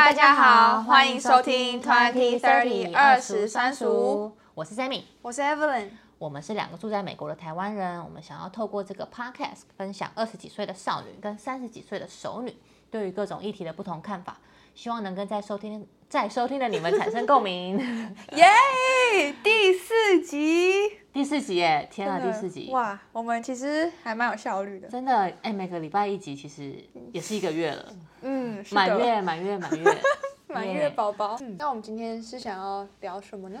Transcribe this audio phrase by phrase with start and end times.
[0.00, 4.32] 大家好，欢迎收听 Twenty Thirty 二十三十五。
[4.54, 8.02] 我是 Sammy，我是 Evelyn，我们是两个住在美国的台湾人。
[8.02, 12.56] 我们想要透过这个 Podcast 分享二十几岁的少女跟三十几岁的熟女
[12.90, 14.38] 对于各种议题的不同看法，
[14.74, 17.76] 希望能跟在收听在收听的你们产生共鸣。
[18.32, 21.88] 耶第四集，第四集耶！
[21.90, 22.98] 天啊，第四集哇！
[23.12, 26.76] 我们其实还蛮有效率的，真的哎，每个礼拜一集其实
[27.12, 27.92] 也是一个月了。
[28.22, 30.02] 嗯，满月，满月，满月，
[30.46, 31.36] 满月宝宝。
[31.40, 33.58] 嗯，那我们今天是想要聊什么呢？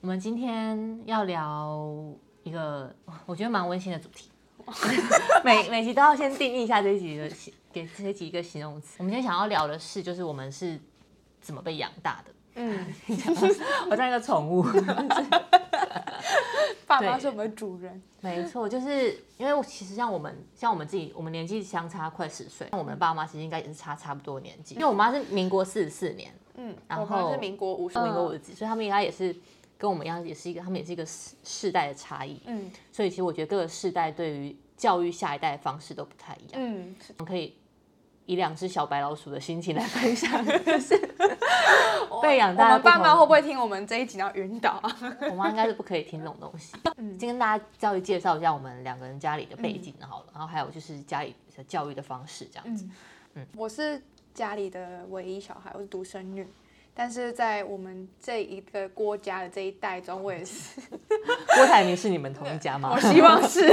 [0.00, 1.76] 我们今天要聊
[2.44, 2.94] 一个
[3.26, 4.30] 我觉得蛮温馨的主题，
[5.44, 7.28] 每每集都要先定义一下这一集的
[7.72, 8.94] 给这一集一个形容词。
[8.98, 10.78] 我们今天想要聊的是，就是我们是
[11.40, 12.32] 怎么被养大的。
[12.54, 12.86] 嗯，
[13.90, 14.62] 我像一个宠物，
[16.86, 18.02] 爸妈是我们主人。
[18.20, 24.74] 没错，就是因为其实像我们像我们自己，我们年纪相差快十岁，那我们的爸妈其实应该也是差差不多年纪。
[24.76, 29.34] 因为我妈是民国四十四年，嗯，然后是民国五十，民国五十几，所以他们应该也是。
[29.78, 32.40] 跟我们一样，也是一个，他们也是一个世世代的差异。
[32.46, 36.52] 嗯，所以其实我觉得各个世代对于教育下一代的方式都不太一样。
[36.54, 37.56] 嗯，我们可以
[38.26, 40.96] 以两只小白老鼠的心情来分享，就是
[42.22, 42.64] 被养大。
[42.66, 44.96] 我们爸妈会不会听我们这一集要晕倒啊？
[45.30, 46.74] 我妈应该是不可以听这种东西。
[46.96, 52.86] 嗯，先跟大家稍微介绍一下我们两个人家里的背景好了，然后还有就是家里的教育的方式这样子。
[53.34, 54.00] 嗯，我是
[54.34, 56.46] 家里的唯一小孩，我是独生女。
[56.94, 60.78] 但是在我们这一个郭家的这一代中，我也是。
[61.56, 62.92] 郭台铭是你们同一家吗？
[62.94, 63.66] 我希望是。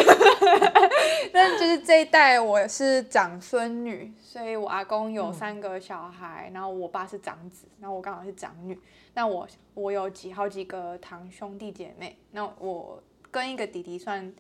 [1.34, 8.80] 但就是这一代我是长孙女，所以我阿公有三个小孩，然后我爸是长子，然后我刚好是长女。
[9.14, 14.34] 那我我有几好几个堂兄弟姐妹，那我跟一个弟弟算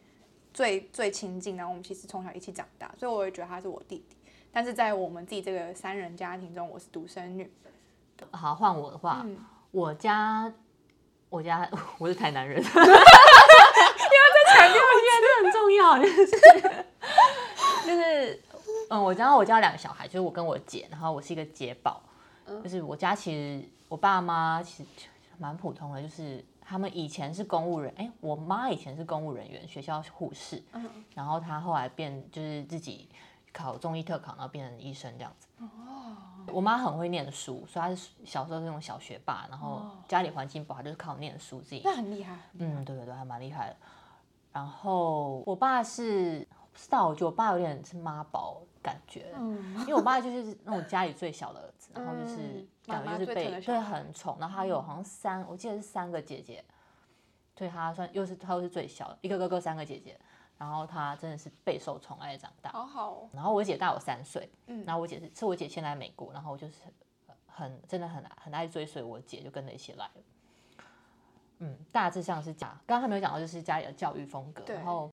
[0.53, 4.15] 最最亲近，然后我们其实从小一起长大，所以我也觉得他是我弟弟。
[4.51, 7.51] 但是在我们自己这个三人家庭中，我是独生女。
[8.31, 9.37] 好，换我的话， 嗯、
[9.71, 10.51] 我家，
[11.29, 16.25] 我家我是台南人，因为在强调一遍，这很重要，就是
[17.85, 18.43] 就是
[18.89, 22.01] 嗯，我家我家两个小孩，就是我跟我姐，然后我是一个姐宝，
[22.45, 24.89] 嗯、就是我家其实我爸妈其实
[25.37, 33.07] 蛮普通的，就是他们以前是公务人，哎，我妈以前是公务人员，学校护士，嗯、然后她后来变就是自己
[33.53, 35.47] 考中医特考，然后变成医生这样子。
[35.59, 35.67] 哦。
[36.51, 41.81] 我妈很会念书，所以她是小时候是那种小学霸，然后家里环境不好，就是靠念书自己。
[41.83, 42.39] 那很厉害。
[42.53, 43.75] 嗯，对对对，还蛮厉害的。
[44.51, 56.65] 然后我爸是不知道，我觉得我爸有点是妈宝感觉，嗯，因为我爸就是那种家里最小的儿子，然后就是感觉就是被对很宠，然后他有好像三，我记得是三个姐姐，
[57.53, 60.19] 对他算又是他又是最小的，一个哥哥三个姐姐。
[60.59, 63.29] 然后他真的是备受宠爱长大，好好哦。
[63.31, 66.73] 然后我姐大我三岁，嗯，然后我姐是是我姐先来美国，然后我就是
[67.47, 70.11] 很真的很很爱追随我姐，就跟着一起来了。
[71.59, 74.63] 嗯，大致上是讲，刚刚还没有讲到，就是家里的教育风格。
[74.65, 75.09] 然后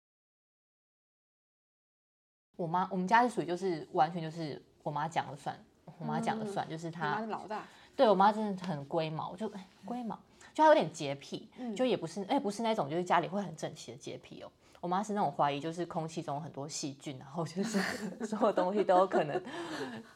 [2.55, 5.59] 我妈，我们家是属于就是完全就是我妈讲了算，
[5.99, 7.19] 我妈讲了算，嗯、就是她。
[7.27, 7.67] 老大。
[7.97, 9.53] 对，我妈真的很龟毛，就
[9.85, 10.17] 龟毛，
[10.55, 14.51] 就她有点洁癖，嗯、就也不是哎不是那种就是家里会很整齐的洁癖哦。
[14.83, 17.79] 我妈是那种怀疑，就是空气中很多细菌，然后就是
[18.27, 19.41] 所有东西都有可能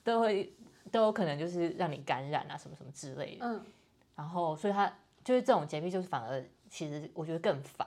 [0.03, 0.53] 都会
[0.91, 3.47] 都有可能就是让你感染啊什么什么之类的。
[3.47, 3.65] 嗯，
[4.17, 7.87] 然后所以她就是这种洁癖，就是反而其实我觉得更烦。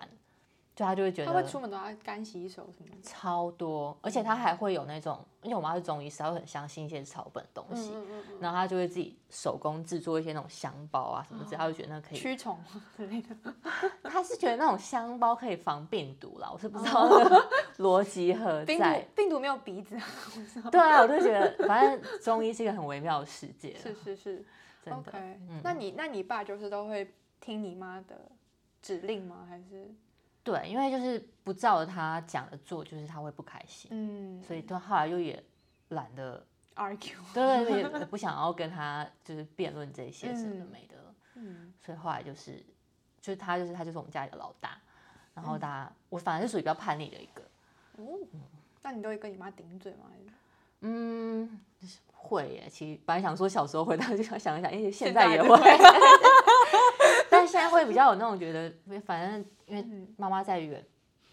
[0.80, 12.58] 就他就会觉得他会出门都要干洗手什么的，超多，而且他还会有那种，因为我妈是中医师，她会很相信一些草本东西，嗯嗯嗯、然后他就会自己手工制作一些那种香包啊什么之类，他就觉得那可以驱虫
[12.96, 13.36] 之类的。
[14.10, 17.10] 他是觉得那种香包可以防病毒啦，我是不知道
[17.80, 18.66] 逻辑何 在。
[18.66, 20.00] 病毒病毒没有鼻子，
[20.72, 23.76] 对啊，我就觉得反正中医是一个很微妙的世界。
[23.76, 24.46] 是是是，
[24.86, 25.12] 真的。
[25.12, 28.32] Okay, 嗯、那你那你爸就是都会听你妈的
[28.82, 29.46] 指令吗？
[29.50, 29.94] 还是？
[30.44, 33.90] 对，因为就是不照着他讲的做，就是他会不开心。
[33.94, 35.44] 嗯，所以他后来又也
[35.90, 36.44] 懒得
[36.76, 40.96] argue， 对，对，也不想要跟他就是辩论这些什么的没的。
[41.36, 42.64] 嗯，所以后来就是，
[43.22, 44.78] 就是他就是他就是我们家里的老大，
[45.34, 47.44] 然后他、嗯、我反正是属于比较叛逆的一个。
[47.98, 48.18] 哦，
[48.82, 50.06] 那你都会跟你妈顶嘴吗？
[50.82, 51.60] 嗯，
[52.14, 52.70] 会耶。
[52.70, 55.50] 其实本来想说小时候会，但是想想一想，因为现在也会。
[57.54, 60.86] 但现在会比较有那种觉得，反正因为妈妈在远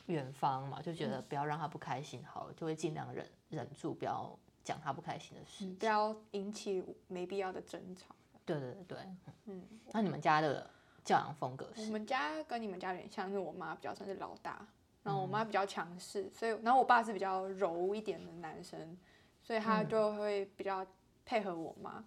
[0.06, 8.14] 远方嘛，就觉得不要让她不开心，好了，就会尽量忍忍住，不要讲她不开心的事，不要引起没必要的争吵。
[8.44, 8.98] 对对对对，
[9.46, 9.62] 嗯。
[9.92, 10.70] 那你们家的
[11.04, 11.86] 教养风格是？
[11.86, 14.66] 我们家跟你们家有点像，是我妈比较算是老大，
[15.02, 18.96] 然后我妈比较强势，所以然后我爸是比较柔一点的男生，
[19.42, 20.86] 所以他就会比较
[21.24, 22.04] 配合我妈。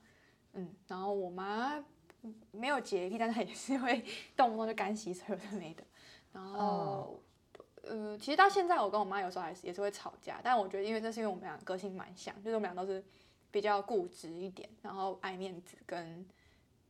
[0.54, 1.84] 嗯，然后我妈
[2.52, 4.04] 没有洁癖，但是她也是会
[4.36, 5.84] 动不动就干洗手，有的没的。
[6.34, 7.20] 然后，哦、
[7.84, 13.04] 呃，其实到现在我跟我妈有时候还是也是会吵架，但我觉得因为这是因为我们俩个性蛮像，就是我们俩都是
[13.50, 16.26] 比较固执一点，然后爱面子，跟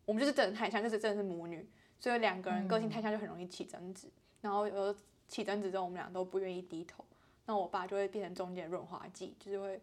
[0.06, 1.66] 我们就是真的太像，就是真的是母女，
[2.00, 4.08] 所以两个人个性太像就很容易起争执。
[4.08, 4.12] 嗯、
[4.42, 4.94] 然后有时候
[5.28, 7.06] 起争执之后，我们俩都不愿意低头，
[7.46, 9.82] 那我爸就会变成中间润滑剂，就是会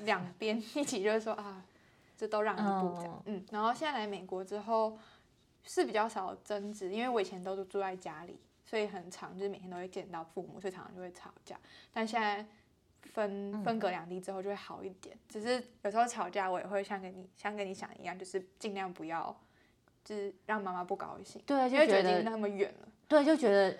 [0.00, 1.64] 两边 一起就是说啊。
[2.16, 4.98] 这都让一步这样，哦、嗯，然后现在来美国之后
[5.64, 11.58] 是比较少争执，因为我以前都是住在家里，所以很常就是每天都会见到父母，所以常常就会吵架。
[11.92, 12.44] 但现在
[13.12, 19.34] 分分隔两地之后就会好一点，嗯、只是有时候吵架我也会像跟你像跟你想一样，就是尽量不要
[20.04, 23.76] 就是让妈妈不高兴，对，就觉得那么远了，对，就觉得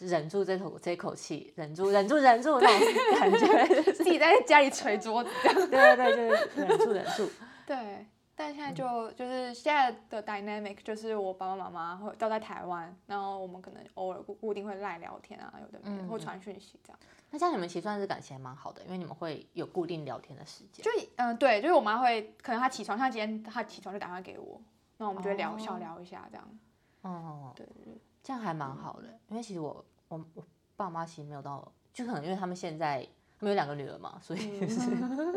[0.00, 7.30] 忍住这口这口气，忍住忍住忍住那种感觉， 自己在家里捶桌子对对对，就是忍住忍住。
[7.68, 16.98] 对，但现在就、嗯、就是现在的 dynamic 就是我爸爸妈妈会都在台湾，然后我们可能偶尔固固定会赖聊天啊，有的没的，或传讯息这样。
[17.30, 20.82] 那这样你们其实算是感情还蛮好的，因为你们会有固定聊天的时间。
[20.82, 24.58] 就嗯、呃，对，就是我妈会可能她起床，像今天她起床就打电话给我，
[24.96, 26.58] 那我们就会聊、哦、小聊一下这样。
[27.02, 30.42] 哦，对对对，这样还蛮好的，嗯、因为其实我我我
[30.74, 33.06] 爸妈其实没有到，就可能因为他们现在。
[33.38, 34.80] 他们有两个女儿嘛，所以就是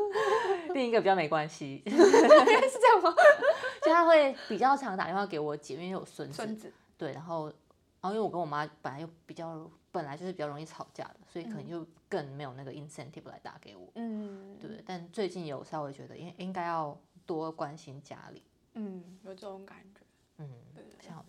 [0.74, 3.14] 另一个比较没关系， 是这样吗？
[3.84, 6.36] 就他会比较常打电话给我姐，因为有孙子。
[6.36, 6.72] 孙子。
[6.98, 7.54] 对，然后，然
[8.02, 13.88] 后因为我跟我妈本来又比较，本来就是比较容易吵架的，所以可能就更没有那个 incentive 来打给我。
[13.96, 14.58] 嗯。
[14.60, 16.96] 对，但最近有稍微觉得应应该要
[17.26, 18.44] 多关心家里。
[18.74, 20.02] 嗯，有这种感觉。
[20.38, 21.24] 嗯，对，像，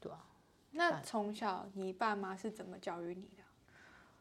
[0.00, 0.24] 对啊。
[0.70, 3.42] 那从小你爸妈是怎么教育你的？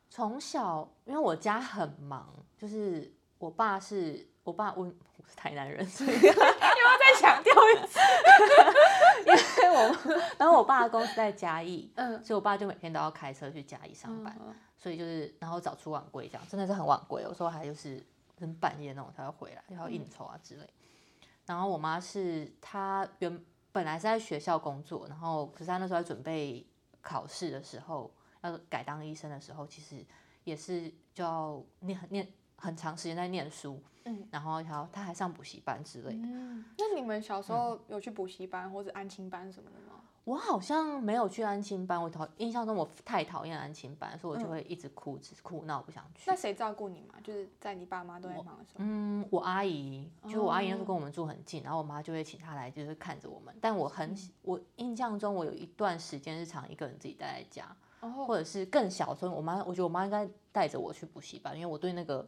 [0.09, 7.99] 从小，因为我家很忙，就是我爸是我爸，我我是台南人，所以 又要再强调一次，
[9.25, 18.01] 因为我然后我爸的公司在嘉义，嗯，所以我爸就每天都要开车去嘉义上班，嗯、所以就是然后早出晚归这样，真的是很晚归，有时候还就是
[18.39, 20.63] 很半夜那种才会回来，然后应酬啊之类。
[20.63, 26.65] 嗯、然后我妈是她原本来是在学校工作，然后可是她那时候在准备
[27.01, 28.09] 考试的时候。
[28.45, 30.05] 要改当医生的时候，其实
[30.43, 36.27] 也是就要念念很长时间在念书，嗯，然后他他还上补习班之类的。
[36.27, 40.01] 嗯，那你们小时候有去补习班或者安亲班什么的吗？
[40.23, 46.23] 我好像没有去安亲班，我讨印象中我太讨厌安亲班，所以我就会一直哭，只是哭闹不想去。
[46.25, 47.13] 那谁照顾你嘛？
[47.23, 48.77] 就是在你爸妈都在忙的时候。
[48.79, 53.55] 嗯，我阿姨，就我阿姨那时候跟我们住很近，然后我妈就会请她来，就是看着我们。
[53.61, 57.77] 但我很我印象中，我有一段时间是常一个人自己待在家。
[58.11, 62.27] 或者是更小的时候，我妈，我觉得我妈应该带着我去补习班，因为我对那个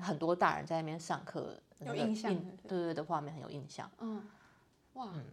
[0.00, 2.34] 很多大人在那边上课有印象，
[2.66, 3.90] 对对的画面很有印象。
[3.98, 4.22] 嗯，
[4.94, 5.24] 哇，嗯，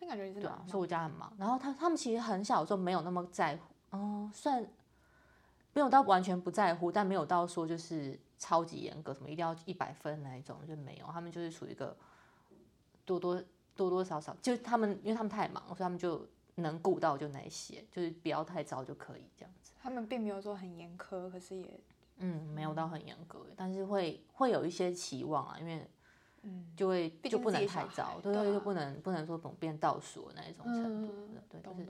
[0.00, 1.32] 那感觉是对啊，所以我家很忙。
[1.38, 3.62] 然后他他们其实很小的时候没有那么在乎，
[3.92, 4.64] 嗯，算
[5.72, 11.06] 没有到完全不在乎，但没有到说就是超级严格，什么一定要一百分那一种就没有。
[11.12, 11.96] 他们就是属于一个
[13.04, 13.42] 多多
[13.74, 16.26] 多多少少，就他们因为他们太忙，所以他们就。
[16.56, 19.72] 能顾到就那些，就是不要太早就可以这样子。
[19.80, 21.80] 他们并没有说很严苛，可是也，
[22.18, 25.86] 嗯，没有到很严格，但是会会有一些期望啊，因为，
[26.42, 31.12] 嗯，就会就不能太早，对对，就不能不能说怎么变倒数的那一种程度，
[31.48, 31.86] 对，就是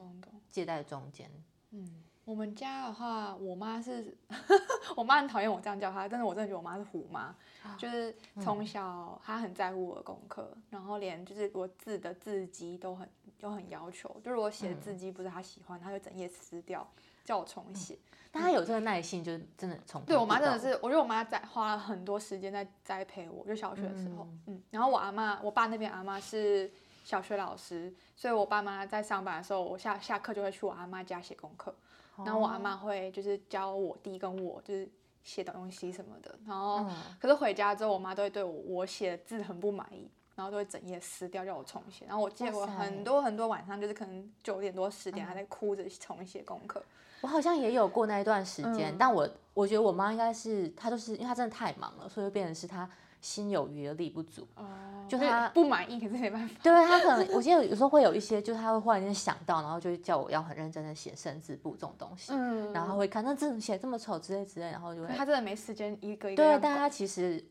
[0.50, 1.30] 介在中间。
[1.70, 4.16] 嗯，我们家的话，我妈是，
[4.96, 7.34] 我妈很讨厌我这样叫她，但是我真的觉得我妈是虎妈，
[7.78, 13.08] 就是从小她很在乎我的功课，然后连就是我字的字迹都很。
[13.40, 16.88] 都很要求，就是我写的字迹不是她喜欢，她、就整页撕掉，
[17.26, 17.92] 叫我重写。
[17.92, 18.00] 嗯、
[18.32, 20.02] 但她有这个耐心，就是真的重。
[20.06, 24.62] 对我妈真的是，我觉得我妈在花了很多时间在栽培我，就小学的时候，嗯，嗯。
[24.70, 26.72] 然后我阿妈，我爸那边阿妈是
[27.04, 31.74] 小学老师，所以我爸妈在上班的时候，我下下课就会去我阿妈家写功课。
[32.18, 34.88] 然后我阿妈会就是教我弟跟我就是
[35.22, 36.38] 写东西什么的。
[36.46, 36.90] 然后，嗯、
[37.20, 40.10] 可是回家之后，我妈都会对我我写的字很不满意。
[40.36, 42.04] 然后就会整页撕掉，叫我重写。
[42.06, 46.82] 然后我记得我很多很多晚上，就是可能九点多十点还在哭着重写功课。
[47.20, 52.90] 我好像也有过那一段时间，嗯、但我我觉得我妈应该是她就是因为她真的太忙了，所以就变成是她
[53.24, 54.46] 心有余而力不足。
[54.54, 54.64] 哦，
[55.08, 56.54] 就他不满意，可是没办法。
[56.62, 62.32] 对，他可能我记得有时候会有一些，就是他会忽然间想到，然后就叫我要很认真的写生字簿这种东西。
[62.34, 62.72] 嗯。
[62.72, 65.08] 然后她会看那字写这么丑之类之类，然后就会。
[65.16, 66.42] 他真的没时间一个一个。
[66.42, 67.42] 对，但他其实。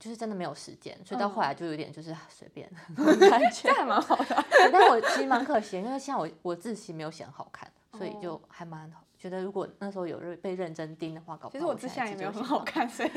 [0.00, 2.70] 就是真的没有时间，所以到后来就有点就是随便，
[3.28, 4.44] 感觉还蛮好的。
[4.72, 9.02] 但我其实蛮可惜，因为像我我字其实没有写很好看，所以就还蛮好。
[9.18, 13.10] 觉得如果那时候有被认真盯的话，搞不好其实我之前也没有很好看， 所以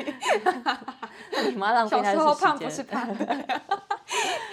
[1.51, 2.01] 你妈浪费。
[2.01, 3.61] 小时候胖不是 胖的，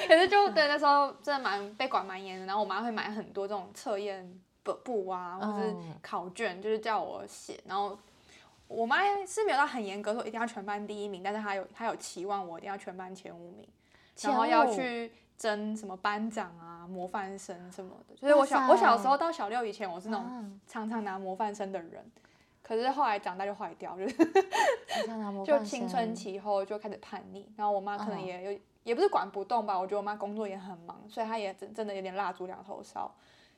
[0.07, 7.59] 可是就对那时候真的蛮被管蛮严的，然后我妈会买很多这种测验本簿啊，或是考卷，就是叫我写。
[7.67, 7.99] 然后
[8.67, 13.67] 我妈是没有到很严格说一定要全班第一名，但是她有她有期望我一定要全班前五名，
[14.21, 18.15] 然后要去争什么班长啊、模范生什么的。
[18.17, 22.11] 就是我小我小时候到小六以前，我是那种常常拿模范生的人。
[22.61, 24.17] 可是后来长大就坏掉，就是
[25.47, 33.11] 就青春期后就开始叛逆，然后我妈可能也有、哦、也不是管不动吧，我觉得我妈工作也很忙，所以她也真真的有点蜡烛两头烧，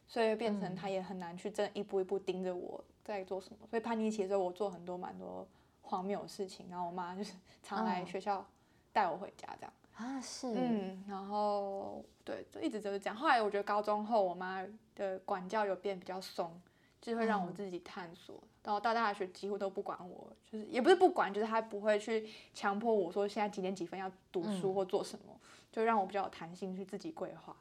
[0.06, 5.44] 所以变成她也很难去真的一步一步盯着我在做什么，所以叛逆期的时候我做很多蛮多
[5.82, 7.32] 荒谬的事情，然后我妈就是
[7.64, 8.46] 常来学校
[8.92, 16.60] 带我回家这样啊是嗯，然后对就一直都是这样，后来我觉得高中后我妈的管教有变比较松，
[17.00, 18.36] 就会让我自己探索。
[18.36, 25.40] 嗯然后到大学几乎都不管我，就是也不是不管，就是她不会去强迫我说现在几点几分要读书或做什么，嗯、
[25.72, 27.56] 就让我比较有弹性去自己规划。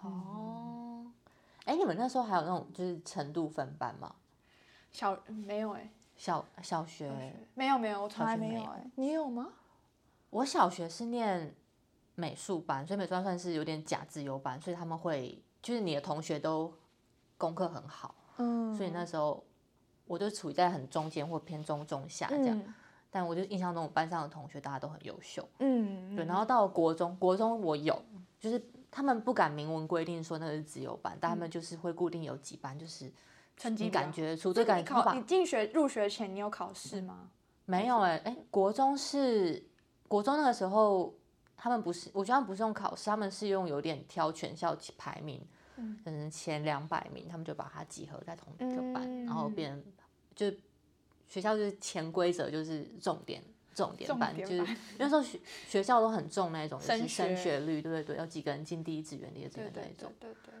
[0.00, 1.04] 哦，
[1.64, 4.14] 哎、嗯，你们那时候还有那种就是程度分班吗？
[4.92, 9.48] 小没有哎、欸，小小学，小学没有没有，我从来没有哎、欸，你有吗？
[10.32, 11.54] 我小学是念
[12.16, 16.74] 美术班，所以美术班算是有点假自由班，所以他们会就是你的同学都
[17.38, 19.42] 功课很好，嗯，所以那时候。
[20.04, 22.74] 我就处于在很中间或偏中中下这样，嗯、
[23.08, 26.24] 但我就印象中我班上的同学大家都很优秀，嗯，对。
[26.26, 27.98] 然后到国中，国中我有，
[28.38, 33.10] 就是他们不敢明文规定说那个是自由班，嗯、但他们就是会固定有几班，就是
[33.56, 35.14] 成绩感觉出这感考。
[35.14, 37.30] 你进学入学前你有考试吗？
[37.64, 39.64] 没有哎、欸，哎、欸，国中是
[40.12, 41.14] 国中那个时候，
[41.56, 45.40] 他们不是，我觉得他们不是用考试，他们是用有点挑全校排名。
[46.04, 49.82] 可能前两百名，他们就把它集合在同一个班，嗯、然后变成
[50.34, 50.54] 就
[51.26, 53.42] 学校就是潜规则，就是重点
[53.74, 54.64] 重点班，就是
[54.98, 60.54] 那时候学学校都很重那种，就是升学率，对对对，要几个人进第一志愿、第二志愿那一种，对对，对对，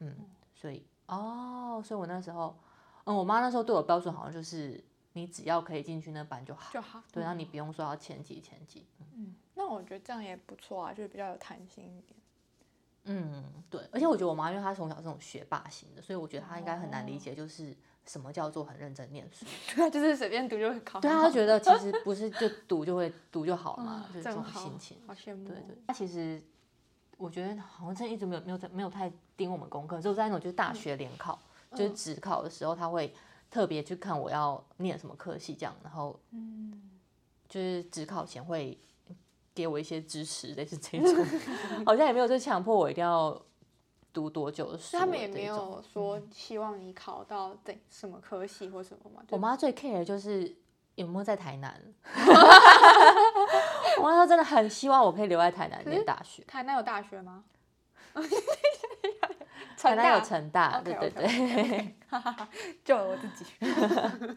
[0.00, 0.16] 嗯，
[0.54, 2.58] 所以哦，所以我那时候，
[3.04, 4.82] 嗯，我妈那时候对我标准好像就是
[5.18, 12.18] 你只要可以进去那班就好，就好，对，然后你不用说要前几前几，嗯，嗯，那我觉得这样也不错啊，就是比较有弹性一点。
[13.10, 19.46] 嗯，对，而且我觉得我妈，因为她从小是这种学霸型的，所以我觉得她应该很难理解，就是什么叫做很认真念书。
[19.74, 21.00] 对啊，就是随便读就会考。
[21.02, 24.98] 对啊，她觉得其实不是就读就会读就好了嘛，就是这种心情。
[25.06, 25.46] 好羡慕。
[25.48, 25.76] 对对。
[25.86, 26.42] 她其实
[27.16, 31.38] 我觉得好像真的一直没有没有在没有太盯我们功课，只有在那种就是大学联考，
[31.72, 33.14] 就是只考的时候，她会
[33.50, 36.90] 特别去看我要念什么科系这样，然后嗯，
[37.48, 38.78] 就是指考前会。
[39.54, 41.26] 给我一些支持，类似这种，
[41.84, 43.36] 好像也没有就强迫我一定要
[44.12, 44.96] 读多久的书。
[44.96, 47.56] 他们也没有说希望你考到
[47.90, 49.20] 什么科系或什么嘛？
[49.30, 50.54] 我妈最 care 的就是
[50.94, 51.92] 有没有在台南。
[53.98, 56.44] 我妈说真的很希望我可以留在台南念大学。
[56.44, 57.42] 台南有大学吗？
[59.78, 61.94] 台南有成大，对对对。
[62.84, 63.44] 救了我自己。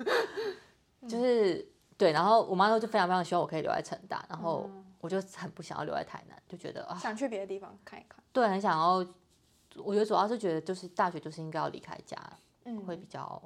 [1.08, 1.68] 就是
[1.98, 4.70] 对，然后我妈说就非常非常希望我可以留在成大，然后。
[5.02, 8.24] 我就很不想要留在台南，就觉得啊，想去别的地方看一看。
[8.32, 9.04] 对，很想要。
[9.78, 12.16] 我觉得主要是觉得，就是大学就是应该要离开家，
[12.66, 13.42] 嗯，会比较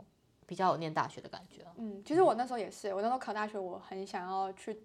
[0.45, 1.65] 比较有念大学的感觉。
[1.77, 4.77] 嗯，其实我那时候也是，我那时候考大学，我很想要去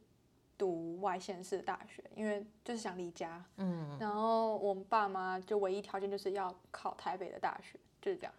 [0.61, 3.43] 读外县市的大学，因为就是想离家。
[3.57, 3.97] 嗯。
[3.99, 8.35] 然后我们爸妈就唯一条件就是要考台北的大学，就是这样。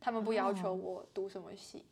[0.00, 1.84] 他们不要求我读什么系，嗯、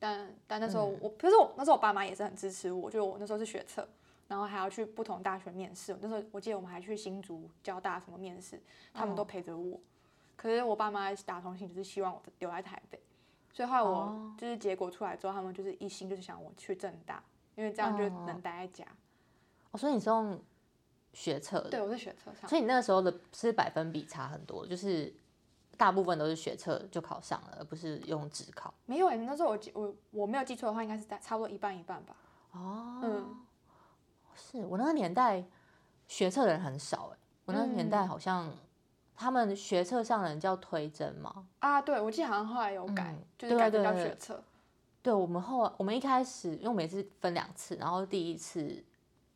[0.00, 3.88] 但但那时候我，可是我那时候我爸妈也是很支持我，就我那时候是学测。
[4.28, 8.58] 然后还要去不同大学面试，那时候我记得我们还去新竹、交大什么面试，
[8.94, 9.78] 他们都陪着我。
[10.36, 12.98] 可是我爸妈打从心就是希望我留在台北，
[13.52, 17.22] 所以后来我就是结果出来之后，他们就是一心就是想我去政大，
[17.56, 18.84] 因为这样就能待在家。
[18.84, 18.96] 哦，
[19.78, 20.40] 所以你是用
[21.12, 21.60] 学测？
[21.70, 22.48] 对，我是学测上。
[22.48, 25.12] 所以你那个时候的是百分比差很多，就是
[25.76, 28.72] 大部分都是学测就考上了，而不是用职考。
[28.86, 32.16] 没有哎，那时候我我我没有记错的话，应该是在差不多一半一半吧。
[32.52, 33.36] 哦，嗯。
[34.34, 35.44] 是我那个年代
[36.08, 38.50] 学测的人很少哎，我那个年代好像
[39.14, 41.46] 他们学测上的人叫推甄嘛。
[41.58, 44.42] 啊，对，我记得好像后来有改，就是改成叫学测。
[45.02, 48.82] 对，我们后我们一开始因为每次分两次，然后第一次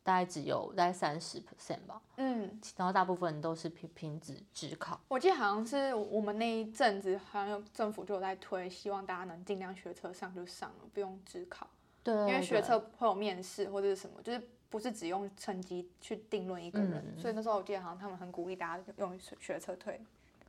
[0.06, 4.98] 大概只有大概三十 percent 吧，嗯，然后大部分都是凭凭指指考。
[5.08, 11.66] 我记得好像是我们那一阵子好像政府就有在推，希望大家能尽量学测上就上了，不用只考。
[12.04, 14.40] 对，因为学测会有面试或者是什么，就是。
[14.68, 19.98] 不是只用成绩去定论一个人，嗯、所以那时候我记得好像他们很鼓励大家用学测推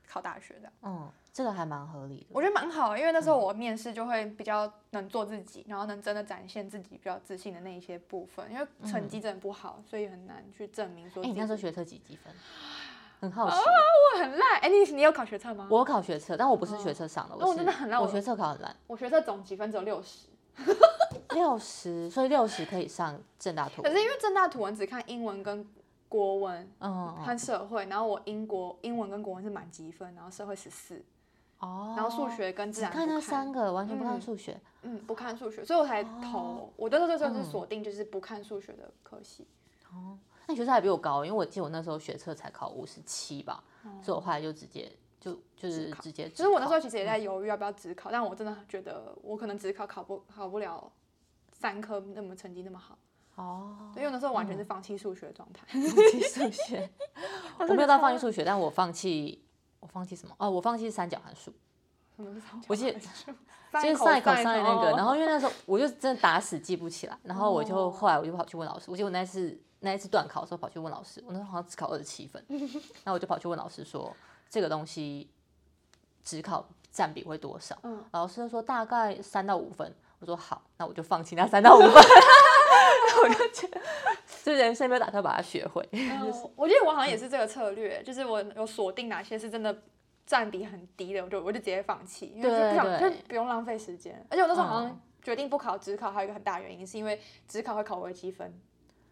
[0.08, 0.72] 考大学的。
[0.84, 2.28] 嗯，这个还蛮合理的。
[2.32, 8.52] 我觉得蛮好，因为那时候我面试就会比较能做自己，嗯、然后能真的展现自己比较自信的那一些部分。
[8.52, 11.22] 因为成绩真的不好，所以很难去证明说。
[11.22, 12.34] 哎、欸，你那时候学测几几分？
[13.20, 13.58] 很好奇。
[13.58, 15.68] 我很烂，哎，你你有考学测吗？
[15.70, 20.28] 我有考学测，但我不是学测上的，我真的很烂，我学测考很烂，我学测总积分只有六十。
[21.36, 23.92] 六十，所以六十可以上正大图文。
[23.92, 25.64] 可是因为正大图文只看英文跟
[26.10, 31.04] 国文，嗯，看社会，然后我英国英文跟国文是满级分，然后社会十四。
[31.60, 36.72] 哦，然后数学跟自然看那三个，完全不看数学，嗯，不看数学，所以我才投。
[36.76, 39.48] 我那时候就是锁定就是不看数学的科系。
[39.92, 40.16] 哦，
[40.48, 43.64] 那学测还比我高，因为我记得我那时候学测才考五十七吧，
[44.04, 46.30] 所以我后来就直接就就是直接。
[46.30, 50.92] 其实我那时候其实也在犹豫要不要只考，但我真的觉得我可能只考考不考不了
[51.54, 52.96] 三科那么成绩那么好。
[53.38, 55.66] 哦，因为那时候完全是放弃数学的状态。
[55.68, 56.90] 放弃数学，
[57.58, 59.44] 我没有到放弃数学，但我放弃。
[59.80, 60.34] 我放弃什么？
[60.40, 61.54] 哦，我放弃三角函数。
[62.68, 68.90] 我记得 就是上一考上的那个，然后因为那时候我就真的打死记不起来，然后我就后来我就跑去问老师。
[68.90, 74.12] 我记得我那次那一次断考的时候跑去问老师，我那时候好像只考二十七分，然后我就跑去问老师说
[74.50, 75.30] 这个东西
[76.24, 77.78] 只考占比会多少？
[78.12, 79.94] 老师就说大概三到五分。
[80.20, 81.90] 我说好，那我就放弃那三到五分。
[83.24, 83.82] 我就觉得，
[84.44, 85.88] 就人生没有打算把它学会。
[86.56, 89.76] 我觉得我好像也是这个策略，就是我有锁定哪些是真的
[90.26, 94.24] 占比很低的，我就我就直接放弃，因为就不想就不用浪费时间。
[94.30, 98.54] 而且我那时候好像决定不考职考，还有一个很大原因是因为职考会考微积分。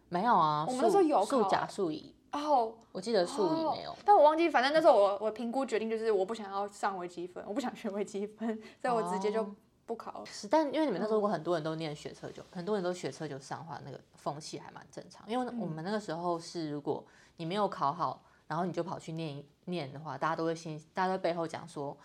[0.08, 9.44] 没有啊，我们那时候有数甲数乙哦，我记得数乙没有，但我忘记，反正那时候我我评估决定就是我不想要上微积分，我不想学微积分，所以我直接就。
[9.86, 15.24] 不考是，但因为你们那时候如果很多人都念学车，就很多人都学车就上的话，那个风气还蛮正常。
[15.28, 17.04] 因为我们那个时候是，如果
[17.36, 21.96] 你没有考好，然后你就跑去念念的话，大家都会心，大家在背后讲说，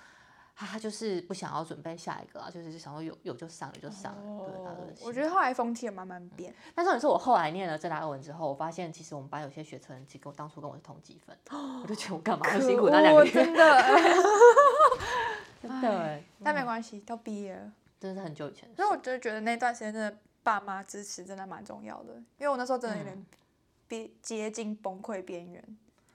[0.55, 4.15] 他就是不想要准备下一个啊，就是想说有有就上，有就上。
[4.38, 6.53] 对，我觉得后来风气也慢慢变。
[6.75, 11.35] 但是你说我后来念了政大二文之后，我发现其实我们班有些学测人，其实跟我当初跟我是同级分，
[11.81, 13.31] 我就觉得我干嘛要辛苦那两个月？
[13.31, 13.61] 真的。
[15.61, 18.69] 对，但没关系，都毕业了，真的是很久以前。
[18.75, 23.25] 所以我就觉得那段时间真的爸妈支持真的蛮重要的，因为我那时候真的有点
[23.89, 25.63] 接接近崩溃边缘，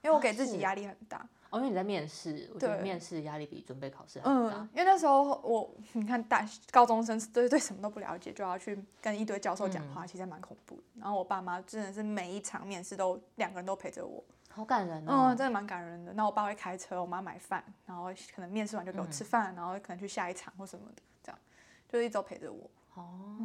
[0.03, 1.27] 因为我给自己压力很大。
[1.51, 4.33] 哦，因为你在面试，我觉得面试压力比准备考试还大。
[4.33, 10.83] 嗯，因为那时候我你看大高中生对对什么都不了解，就要去跟一堆教授讲话，其实蛮恐怖的。
[10.97, 14.25] 然后我爸妈真的是每一场面试都两个人都陪着我。
[14.57, 16.15] 好感人哦，嗯，真的蛮感人的。
[16.15, 21.39] 那我爸会开车，我妈买饭，然后可能面试完就给我吃饭，然后可能去下一场或什么的，这样
[21.87, 22.71] 就一直陪着我。
[22.95, 23.37] 哦，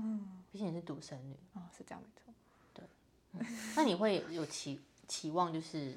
[0.53, 2.33] 毕竟你是独生女，哦，是这样没错。
[2.73, 3.45] 对，
[3.75, 5.93] 那你会有期期望，就是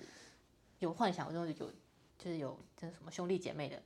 [0.80, 1.70] 有幻想，就是有
[2.18, 3.80] 就是有就是什么兄弟姐妹的，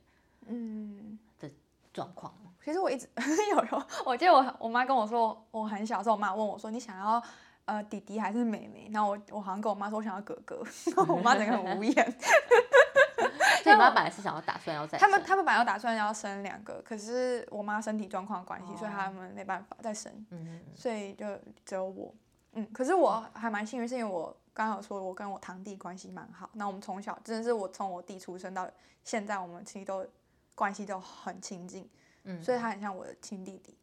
[0.47, 1.47] 嗯的
[1.93, 2.33] 状况。
[2.65, 3.07] 其实我一直
[3.51, 7.23] 有有，我记得我我妈跟我说，我很小时候，我妈问我说，你想要。
[7.69, 8.89] 呃，弟弟还是妹妹？
[8.91, 10.63] 然后我我好像跟我妈说我想要哥哥，
[10.97, 11.93] 然后我妈整个很无言。
[13.61, 21.25] 所以你妈本来是想要打算要再他们他们本来要打算要生两个，可是我妈身体状况关系，哦、所以他们没办法再生，嗯、所以就
[21.65, 22.13] 只有我。
[22.53, 28.67] 嗯，可是我还蛮幸运，是因为我刚刚有说我跟我堂弟关系蛮好，那我们从小真的是我从我弟出生到
[29.03, 30.07] 现在，我们其实都
[30.55, 31.87] 关系都很亲近，
[32.23, 33.77] 嗯，所以他很像我的亲弟弟。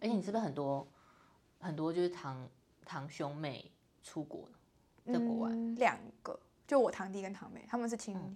[0.00, 0.86] 而且你是不是很多
[1.60, 2.36] 很多就是堂？
[2.86, 3.70] 堂兄妹
[4.02, 4.48] 出国
[5.04, 8.34] 在国外，两个，就我堂弟跟堂妹，他们是亲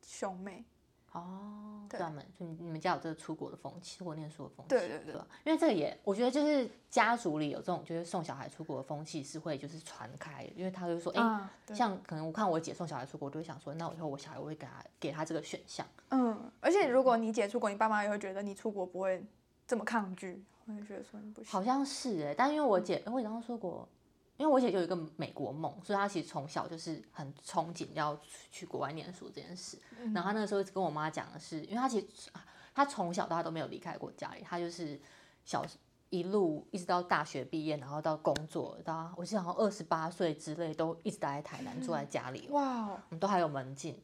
[0.00, 0.64] 兄妹。
[1.12, 4.68] 哦，专门就你们家有这个出国的风气，出国念书的风气。
[4.68, 15.84] 对对对，因为这个也，我觉得就是家族里有这种，就是送小孩出国的风气是会就是传开，因为他就说，哎，像可能我看我姐送小孩出国，我就会想说，那我以后我小孩我会给他给他这个选项。
[16.10, 19.24] 嗯，而且如果你姐出国，你爸妈也会觉得你出国不会
[19.66, 20.44] 这么抗拒。
[20.68, 23.88] 我也觉得说你不行，好像是哎，但因为我姐，我刚刚说过，
[24.36, 28.18] 因为我姐就有一个美国梦，所以她其实从小就是很憧憬要
[28.50, 29.78] 去国外念书这件事。
[30.14, 32.30] 然后她那个时候跟我妈讲的是，因为她其实
[32.74, 35.00] 她从小到大都没有离开过家里，她就是
[35.44, 35.64] 小
[36.10, 42.46] 一路一直到大学毕业，然后到工作到我记得好像二十八岁之类都一直待在台南，住在家里。
[42.50, 43.98] 哇，都还有门禁，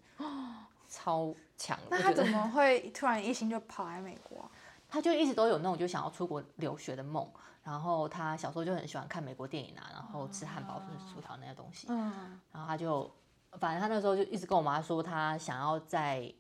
[0.89, 1.79] 超强。
[1.91, 4.51] 那她怎么会突然一心就跑来美国？
[4.95, 7.29] 他就一直都有那种就想要出国留学的梦，
[7.65, 11.89] 然后他小时候就很喜欢看美国电影啊，然后吃汉堡、吃薯条那些东西。
[11.91, 13.13] 嗯，然后他就，
[13.59, 16.33] 反正他那时候就一直跟我妈说，他想要在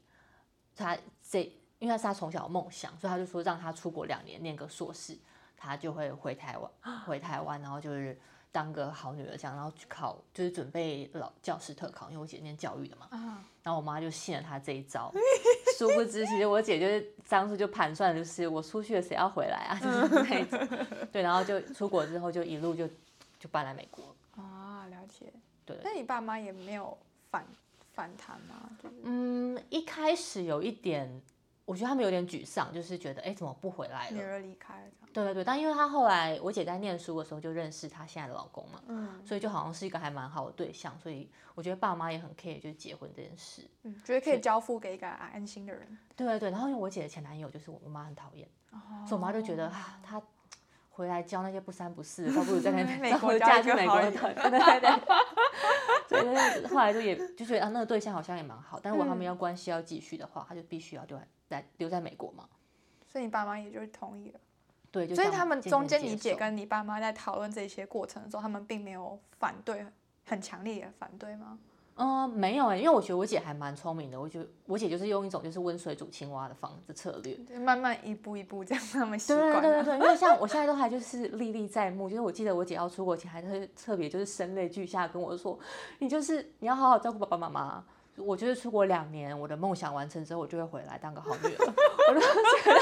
[0.76, 1.42] 他这，
[1.80, 5.18] 因为他是他从小的梦想，所以他就说让他出国两年念个硕士，
[5.56, 8.16] 他就会回台湾，回台湾，然后就是
[8.52, 13.08] 当个好女儿这样，然后去考，就是准备老教师特考，因为我姐念教育的嘛。
[13.64, 15.10] 然后我妈就信了他这一招。
[15.76, 19.78] 殊不知，其实我姐就是当初就盘算，就是我出去了，谁要回来啊？
[19.82, 20.68] 就是那种，
[21.12, 22.86] 对，然后就出国之后，就一路就
[23.38, 24.02] 就搬来美国。
[24.36, 25.32] 啊，了解。
[25.66, 25.76] 对。
[25.82, 26.96] 那你爸妈也没有
[27.30, 27.46] 反
[27.94, 28.70] 反弹吗？
[28.82, 31.20] 就是、嗯，一开始有一点，
[31.64, 34.16] 我觉得他们有点沮丧，就是觉得哎，怎么不回来了？
[34.16, 34.90] 女儿离开了。
[35.12, 45.96] 对对对，但因为他后来我姐在念书的时候就认识她现在的老公嘛，嗯，所以就好像是一个还蛮好的对象，所以我觉得爸妈也很 care 就是结婚这件事，嗯，觉得可以交付给一个安心的人。
[46.16, 50.20] 对对对，然后因为我姐的前男友就是我妈很讨厌，哦、所以我妈就觉得啊，他
[50.90, 55.00] 回来教那些不三不四的，倒不如在那边 美国嫁去美国，对对对。
[56.08, 61.16] 所以后来就也就觉得啊，那个对象好像也蛮好，但如果他们要关系要继续的话，他就必须要留
[61.48, 62.48] 在留在美国嘛。
[63.06, 64.40] 所以你爸妈也就是同意了。
[64.90, 69.84] 对，所以他们中间，你姐跟你爸妈在讨论这些过程的时候，他们并没有反对，
[70.24, 71.58] 很强烈的反对吗？
[71.96, 74.20] 嗯，没有哎，因为我觉得我姐还蛮聪明的。
[74.20, 79.60] 我觉得我姐就是用一种就是温水煮青蛙的方式策略，就慢慢一步一步这样他们习惯。
[79.60, 85.56] 对对对对，因为像我现在都还就是历历在目，就是我记得我姐要出国前还特特别就是声泪俱下跟我说，
[86.00, 87.84] 你就是你要好好照顾爸爸妈妈。
[88.16, 91.66] 我就是出国两年，我的梦想完成之后，我就会回来当个好女儿。
[92.08, 92.80] 我就觉得。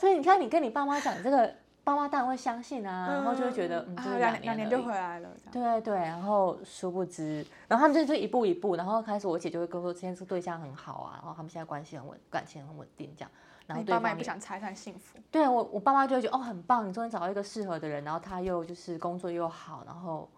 [0.00, 1.52] 所以你看，你跟你爸妈讲这个，
[1.82, 5.28] 爸妈当然会相信啊，嗯、然后就会觉得，嗯，就是两年，两年就回来了。
[5.50, 13.30] 对对对，然后殊不知，然后他们就就一步一步，然后开始我姐就会跟我说，今天这个对象很好啊，然后他们现在关系很稳，感情很稳定，这样。
[13.66, 15.18] 然后对方你爸妈也不想拆散幸福。
[15.30, 20.28] 对我，我爸妈就会觉得哦，很棒，你终于找到一个适合的人，然后他又就是工作又好，然后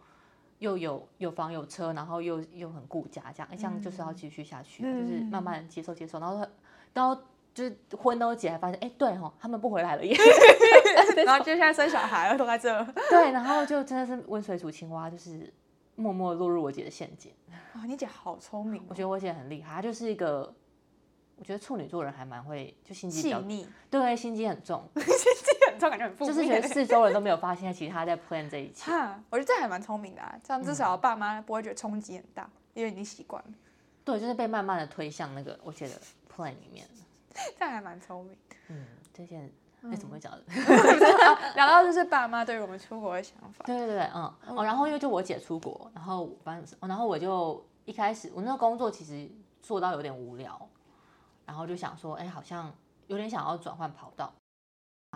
[0.61, 6.47] 又有有房有车，然后又又很顾家，这样，这样就是要继续下去，嗯、就是慢慢接受接受，然后
[6.95, 7.21] 然后。
[7.53, 10.17] 就是婚都结，还发现哎，对哈，他们不回来了耶。
[11.27, 12.73] 然后就现在生小孩了，都在这。
[13.11, 15.53] 对，然后就真的是温水煮青蛙，就是
[15.97, 17.33] 默默落入我姐的陷阱。
[17.75, 18.87] 哦，你姐好聪明哦。
[18.91, 20.55] 我觉得我姐很厉害，她就是一个，
[21.35, 23.69] 我觉得处女座人还蛮会，就心机细腻。
[23.91, 24.89] 对，心机很重。
[24.95, 26.35] 心 机很重，感觉很负面。
[26.35, 28.91] 就是觉得四周人都没有发现，其实他在 plan 这一切。
[28.91, 33.51] 哈，我觉得这还蛮聪明的啊，这样至少爸妈不会觉得冲击很大，因为已经习惯了。
[34.05, 35.95] 对，就是被慢慢的推向那个我姐的
[36.35, 36.87] plan 里面。
[37.59, 38.37] 这样还蛮聪明。
[38.69, 39.51] 嗯，这件
[39.83, 40.43] 为什么会讲的？
[41.55, 43.65] 聊到就是爸妈对于我们出国的想法。
[43.65, 49.31] 对对对，嗯哦，然后因为就我姐出国，然后反正然后我就一开始我那个工作其实
[49.63, 50.69] 做到有点无聊，
[51.47, 52.73] 然后就想说，哎，好像
[53.07, 54.33] 有点想要转换跑道。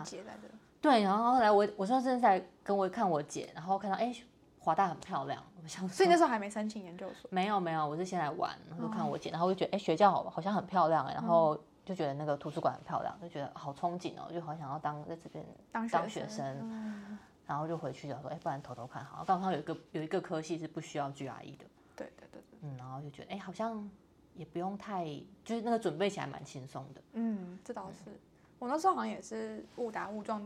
[0.03, 0.47] 姐在这。
[0.81, 4.15] 对，然后后来我我说正在跟我看我姐，然后看到哎
[4.59, 7.29] 华大很漂亮，我想所以那时候还没申请研究所。
[7.31, 11.59] 没有没有，我是先来玩，然后看我姐，然后我就觉得哎学校好好像很漂亮哎，然后。
[11.85, 19.25] 就觉得那个图书馆很漂亮，就觉得好憧憬哦，就好想要当在这边当学生，学生嗯、然后就回去就说，哎，不然偷偷看好了。
[19.25, 23.87] 刚好有一个有一个科系是不需要 GRE 的，对对对对，嗯，然后就觉得，哎，好像
[24.33, 25.05] 也不用太，
[25.43, 27.01] 就是那个准备起来蛮轻松的。
[27.13, 28.19] 嗯，这倒是，嗯、
[28.59, 30.41] 我那时候好像也是误打误撞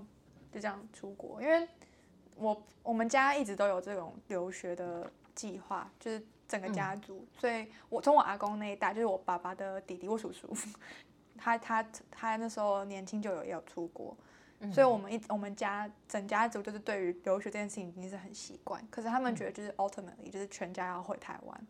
[0.52, 1.68] 就这样出国，因为
[2.36, 10.54] 我我们家一直都有这种留学的计划，就是整个家族，嗯、所以我从我阿公那一代，就是我爸爸的弟弟，我叔叔。
[11.38, 14.18] 他他他那时候年轻就有要出国，
[14.60, 18.86] 嗯、所以我们一我们家整家族就是对于留学这件事情已经是很习惯。
[18.90, 21.68] 可是他们觉得就是 ultimately 就是全家要回台湾，嗯、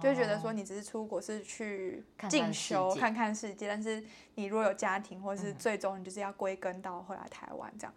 [0.00, 4.02] 就觉得说你只是出国是去进修看看世界，但是
[4.34, 7.94] 你如果有家庭或是最终你就是要归根到回来台湾这样。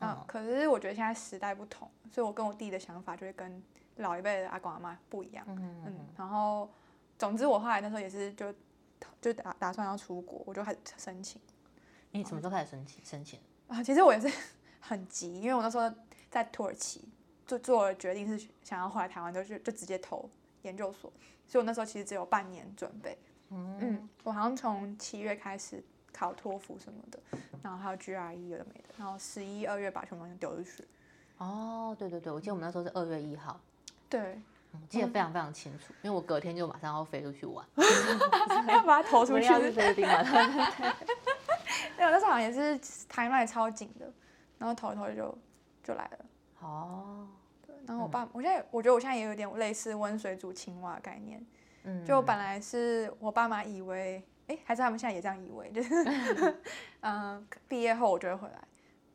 [0.00, 3.62] 嗯，嗯，可是我觉得现在时代不同，所以我跟我弟的想法就会跟
[3.96, 5.44] 老一辈的阿公阿妈不一样。
[5.48, 6.70] 嗯，嗯，然后
[7.18, 8.54] 总之我后来那时候也是就。
[9.20, 11.40] 就打打算要出国，我就开始申请。
[12.12, 13.04] 你什么时候开始申请？
[13.04, 14.30] 申请啊，其实我也是
[14.80, 15.92] 很急，因为我那时候
[16.30, 17.06] 在土耳其
[17.46, 20.28] 就做了决定，是想要回来台湾，就就直接投
[20.66, 21.12] 研究所。
[21.48, 23.16] 所以我那时候其实只有半年准备。
[23.50, 27.18] 嗯，嗯，我好像从七月开始考托福什么的，
[27.62, 30.84] 然后还有 GRE 有的没的，然后十一二月把全部东西丢出去。
[31.38, 33.60] 哦，对对对，我记得我们那时候是二月一号。
[34.10, 34.40] 对。
[34.90, 37.66] 记得非常非常清楚，因为我隔天就马上要飞出去玩，
[38.68, 39.46] 要把它投出去。
[39.46, 40.22] 是菲律宾玩。
[41.96, 44.12] 对，那时候好像也是 timeline 超紧的，
[44.58, 45.38] 然后投一投就
[45.82, 46.18] 就来了。
[46.60, 47.26] 哦。
[47.86, 51.44] 对，然后我爸，嗯、我现在我觉得我现在也有点类似温水煮青蛙的概念。
[51.84, 52.04] 嗯。
[52.04, 55.94] 就本来是我爸妈以为，哎，还是他们现在也这样以为，就是，
[57.00, 58.58] 嗯，毕业后我就会回来，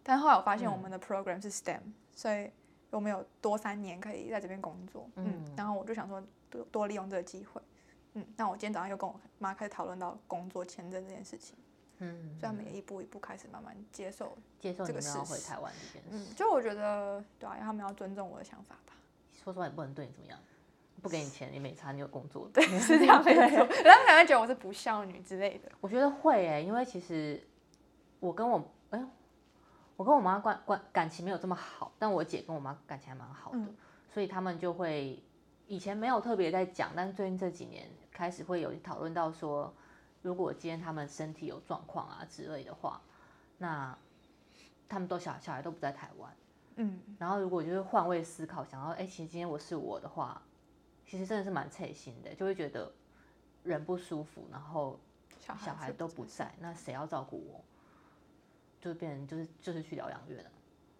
[0.01, 2.49] 但后来我发现我们的 program 是 STEM，、嗯、所以。
[2.93, 5.09] 有没有多三年可以在这边工作？
[5.15, 7.61] 嗯，然后我就想说多多利用这个机会，
[8.15, 11.57] 嗯，那我今天早上又跟我妈开始讨论到工作签证这件事情，
[12.01, 18.93] 嗯，所以他们也一步一步开始慢慢接受接受这个事实，回台湾这件事，嗯，就我觉得对啊，他们要尊重我的想法吧。
[19.31, 20.37] 说实话也不能对你怎么样，
[21.01, 23.41] 不给你钱你没差，你有工作，对， 是这样没错。
[23.83, 27.41] 然后可能会觉得我是不孝女之类的，我觉得会哎，因为其实
[28.19, 29.01] 我跟我哎。
[29.97, 33.75] 我跟我妈关关感情没有这么好，但我姐跟我妈感情还蛮好的，嗯、
[34.11, 35.21] 所以他们就会
[35.67, 39.71] 以前没有特别在讲，但是最近这几年开始会有讨论到说，
[40.21, 43.01] 如果今天他们身体有状况啊之类的话，
[43.57, 43.97] 那
[44.87, 46.35] 他们都小小孩都不在台湾，
[46.75, 50.41] 嗯，然后如果就是换位思考，想要哎，其实今天我是我的话，
[51.05, 52.91] 其实真的是蛮刺心的，就会觉得
[53.63, 54.99] 人不舒服，然后
[55.39, 57.63] 小孩都不在，那谁要照顾我？
[58.79, 60.51] 就变成就是就是去疗养院了，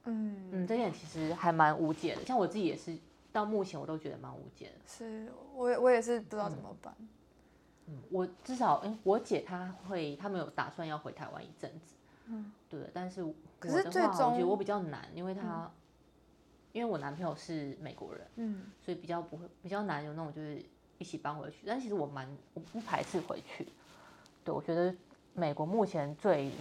[0.06, 2.98] 嗯嗯，这点其实还蛮无解的，像我自己也是。
[3.34, 6.94] 到目前我都觉得蛮无解的，是我我也是不知道怎么办。
[7.00, 7.08] 嗯，
[8.10, 11.96] 我至少，哎、欸，我姐她会，他们有打算要回台湾一阵子。
[12.28, 13.24] 嗯，对，但是
[13.60, 15.72] 可是最终我觉得我比较难，因为他，嗯、
[16.72, 20.64] 因为我男朋友是美国人，嗯，所以比较不会，比较难有那种就是
[20.98, 21.66] 一起搬回去。
[21.66, 23.68] 但其实我蛮我不排斥回去。
[24.44, 24.96] 对，我觉得
[25.34, 26.52] 美国目前最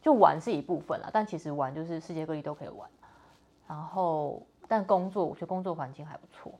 [0.00, 2.88] 就玩是一部分啦，但其实玩就是世界各地都可以玩，
[3.66, 4.46] 然后。
[4.66, 6.58] 但工作，我觉得工作环境还不错，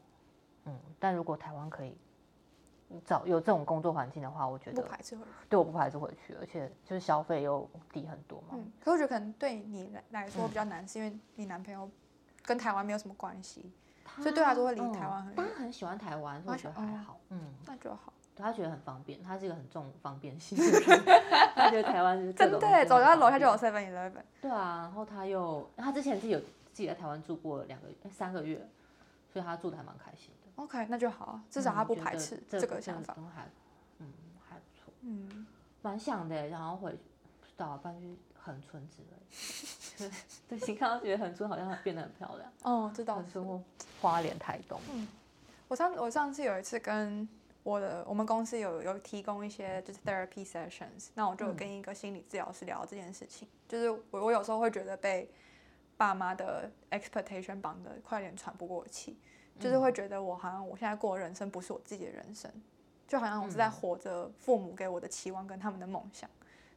[0.66, 0.78] 嗯。
[1.00, 1.96] 但如果台湾可以
[3.04, 5.30] 找有这种工作环境的话，我觉得不排斥回去。
[5.48, 8.48] 对，我不排斥回去，而且就是消费又低很多嘛。
[8.52, 8.72] 嗯。
[8.80, 11.90] 可是我觉得可能对你来来说比较难，是因为你男朋友
[12.42, 13.72] 跟台湾没有什么关系，
[14.16, 15.36] 所以对他说会离台湾很远。
[15.36, 17.18] 他很喜欢台湾，所以我觉得还好。
[17.30, 18.12] 嗯，那就好。
[18.36, 20.58] 他觉得很方便，他是一个很重方便性，
[21.54, 24.22] 他觉得台湾是真的，走到楼下就有 Seven Eleven。
[24.40, 26.40] 对啊，然后他又他之前自己有。
[26.74, 28.56] 自己在台湾住过两个月，三个月，
[29.32, 30.33] 所以他住的还蛮开心的。
[30.56, 33.14] OK，那就好，至少他不排斥这个想法。
[33.18, 33.48] 嗯、还，
[33.98, 34.12] 嗯，
[34.48, 34.92] 还不错。
[35.02, 35.46] 嗯，
[35.82, 40.08] 蛮想的，然后回不知道搬去恒春之类。
[40.48, 42.52] 对，最近看到觉得很村好像变得很漂亮。
[42.62, 43.16] 哦，知道。
[43.16, 43.64] 恒春
[44.00, 44.80] 花莲台东。
[44.92, 45.08] 嗯，
[45.68, 47.28] 我上我上次有一次跟
[47.62, 55.28] 我的我们公司有有提供一些就是 therapy sessions，那我就跟一个心理治疗师聊这件事情，嗯、就是我我有时候会觉得被。
[55.96, 59.16] 爸妈的 expectation 绑得快点喘不过气，
[59.58, 62.50] 就是会觉得我好像我现在过的人生不是我自己的人生，
[63.06, 66.28] 就好像我是在活着父母给我的期望跟他们的梦想，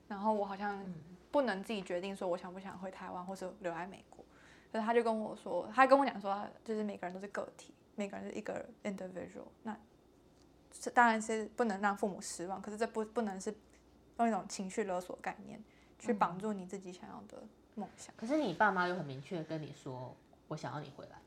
[0.07, 0.83] 然后我好像
[1.31, 4.23] 不能自己决定说我想不想回台湾或是留在美国。
[4.71, 9.77] 所以他就跟我说，他跟我讲说，就是每个人都是个体，每个人是一个 individual，那
[10.71, 13.55] 这当然是不能让父母失望，可是这不不能是
[14.17, 15.63] 用一种情绪勒索概念
[15.97, 17.41] 去绑住你自己想要的。
[17.75, 20.11] 梦想，可是你爸妈有很明确跟你说，
[20.47, 21.26] 我想要你回来吗？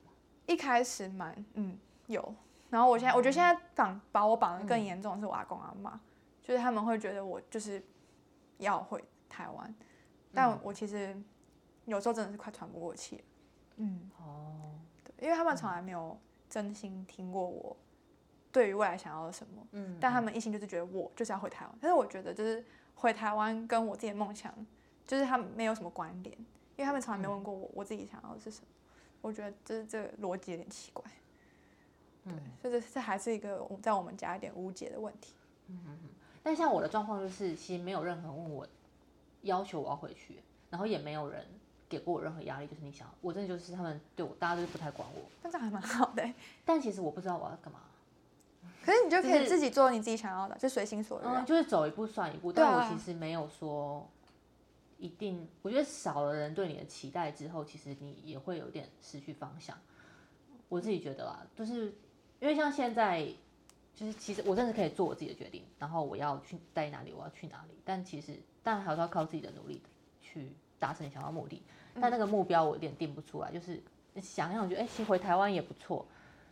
[0.52, 2.34] 一开始蛮嗯有，
[2.70, 6.00] 然后我现在我觉得现在绑把我绑得更严重的是我阿公阿妈，
[6.42, 7.82] 就是他们会觉得我就是
[8.58, 9.72] 要回台湾，
[10.34, 11.16] 但我其实
[11.84, 13.22] 有时候真的是快喘不过气。
[13.76, 14.72] 嗯哦，
[15.04, 17.76] 对，因为他们从来没有真心听过我
[18.50, 22.64] 对于未来想要的什么，嗯，但他们一心就是觉得我就是要回台湾，但是我觉得就是
[22.96, 24.52] 回台湾跟我自己的梦想。
[25.06, 26.32] 就是他们没有什么关联，
[26.76, 28.66] 因为他们从来没问过我，我自己想要的是什么。
[29.20, 31.04] 我觉得这这个逻辑有点奇怪。
[32.24, 35.34] 对，所以这这还是一个在我们家一点无解的问题。
[35.68, 36.08] 嗯嗯嗯。
[36.42, 38.66] 但像我的状况就是，其实没有任何人问我
[39.42, 41.46] 要求我要回去，然后也没有人
[41.88, 45.22] 给过我任何压力，就是你想，我真的就是他们对我，大家都是不太管我。
[45.42, 46.30] 但这还蛮好的。
[46.64, 47.80] 但其实我不知道我要干嘛。
[48.84, 51.24] 可是你就可以自己做你自己想要的，就随心所欲。
[51.24, 52.52] 嗯，就是走一步算一步。
[52.52, 54.06] 但我其实没有说。
[55.00, 59.76] 一定，我觉得少了人对你的期待之后，其实你也会有点失去方向。
[60.68, 61.86] 我自己觉得啦，就是
[62.38, 63.26] 因为像现在，
[63.94, 67.74] 就是其实我真的可以做我自己的决定，然后我要去在哪里，我要去哪里。
[67.84, 69.82] 但其实，当然还是要靠自己的努力
[70.20, 71.62] 去达成你想要的目的。
[72.00, 73.82] 但那个目标我有点定不出来，就是
[74.22, 76.06] 想想觉得，哎、欸，其实回台湾也不错。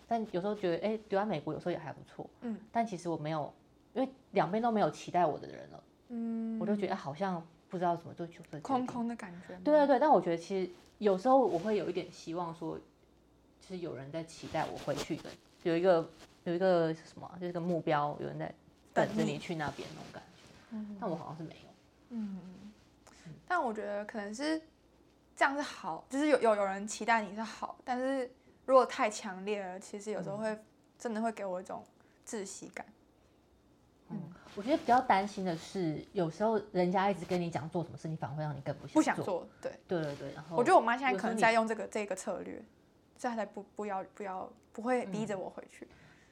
[0.08, 2.28] 但有时候觉得，哎、欸，留在美国有时候也还不错。
[2.40, 2.58] 嗯。
[2.72, 3.52] 但其实我没有，
[3.94, 5.84] 因为两边都没有期待我的人了。
[6.08, 6.58] 嗯。
[6.58, 7.46] 我就觉得好像。
[7.68, 9.54] 不知道怎么做决定，空空的感觉。
[9.64, 12.78] 对对对，但我觉得其实有时候我会有一点希望说，
[13.60, 15.30] 就是有人在期待我回去的，
[15.62, 16.08] 有一个
[16.44, 18.54] 有一个什么，就是个目标，有人在
[18.94, 20.42] 等着你去那边那种感觉。
[20.70, 21.68] 嗯，但我好像是没有。
[22.10, 22.40] 嗯，
[23.46, 24.60] 但我觉得可能是
[25.36, 28.30] 这样是好，就是有有有人期待你是好，但是
[28.64, 30.58] 如果太强烈了，其实有时候会
[30.98, 31.84] 真的会给我一种
[32.26, 32.86] 窒息感。
[34.08, 34.18] 嗯，
[34.58, 38.94] 我觉得比较担心的是，有时候人家一直跟你讲做什么事你，反而会让你更不想做。
[38.94, 40.32] 不想做，对，对对对。
[40.34, 42.60] 然后我觉得我妈现在可能在用这个这个策略，
[43.16, 45.86] 这样才不不要不要不会逼着我回去。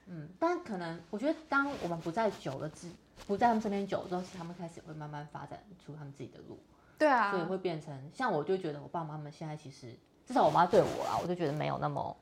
[0.07, 2.91] 嗯，嗯，但可能我觉得，当我们不在久了之，
[3.29, 6.59] 不在他们身边久了之后，其实他们开始会慢慢发展出他们自己的路。
[6.99, 9.95] 对啊，所以会变成像我就觉得我爸妈们现在其实
[10.27, 12.17] 至少我妈对我啊，我就觉得没有那么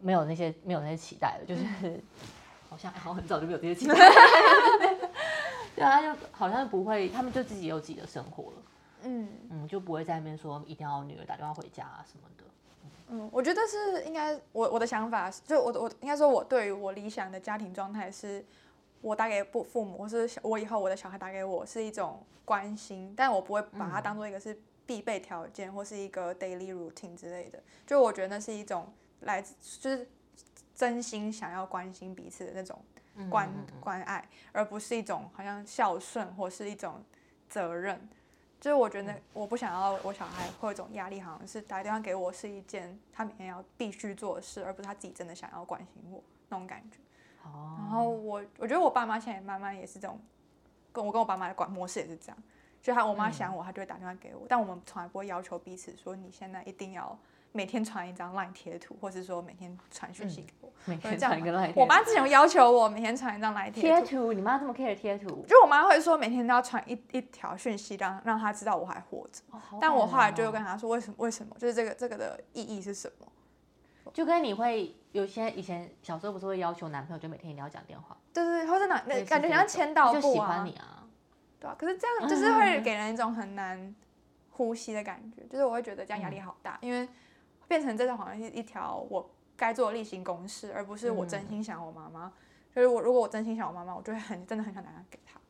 [0.00, 1.62] 没有那些没有那些期待了，就是。
[1.82, 2.02] 嗯
[2.72, 3.94] 好像好像很早就没有这些期待，
[5.82, 8.62] 对啊，就好像不会，他们就自己有自己的生活了。
[9.04, 12.44] 嗯嗯，就不会在那边说一定要女儿打电话回家啊什么的。
[13.08, 18.44] 嗯，我觉得是应该，我我的想法就我我应该说，我对于我理想的家庭状态是，
[19.00, 27.60] 我打给父父母，或是我以后我的小孩打给我是一种关心，但我不会把它当做一个是必备条件，或是一个 daily routine 之类的。
[27.86, 28.86] 就我觉得那是一种
[29.20, 30.08] 来自就是
[30.74, 32.78] 真心想要关心彼此的那种
[33.30, 33.48] 关
[33.80, 37.02] 关爱，而不是一种好像孝顺或是一种
[37.48, 38.08] 责任。
[38.60, 46.98] 就是我觉得我不想要我小孩会有一种压力，好像是打电话给我是一件他每天要必须做的事，而不是他自己真的想要关心我那种感觉。
[47.42, 47.76] 哦。
[47.78, 50.20] 然后我我觉得我爸妈现在慢慢也是这种，
[50.92, 52.36] 跟我跟我爸妈的管模式也是这样，
[52.80, 57.18] 就他我妈想我，他就会打电话给我，但我们从来不会要求彼此说你现在一定要。
[57.52, 61.72] 每天传一张 LINE 贴图，或是说每天传讯息给我，嗯、每天传一个 LINE。
[61.76, 64.06] 我妈之前有要求我每天传一张 LINE 贴图。
[64.06, 65.44] 贴图，你妈这么 care 贴图？
[65.46, 69.42] 就我妈会说每天都要传一一条讯息，让让她知道我还活着。
[69.50, 71.14] 哦哦、但我后来就跟她说，为什么？
[71.18, 71.54] 为什么？
[71.58, 73.26] 就是这个这个的意义是什么？
[74.14, 78.16] 就跟你会有些以前小时候不是会要求男朋友就每天一定要讲电话？
[78.32, 80.10] 对对对，或者哪那感觉像签到。
[80.12, 81.04] 就喜欢你啊。
[81.60, 83.94] 对啊，可是这样就是会给人一种很难
[84.50, 87.06] 呼吸的感觉，就是我会觉得这样压力好大，嗯、因为。
[87.72, 92.26] 变成这种好像是一条我该做的例行公事，而不是我真心想我妈妈。
[92.26, 92.32] 嗯、
[92.74, 95.40] 就是我如果我真心想我妈妈，我就会很真的很想打电话给她。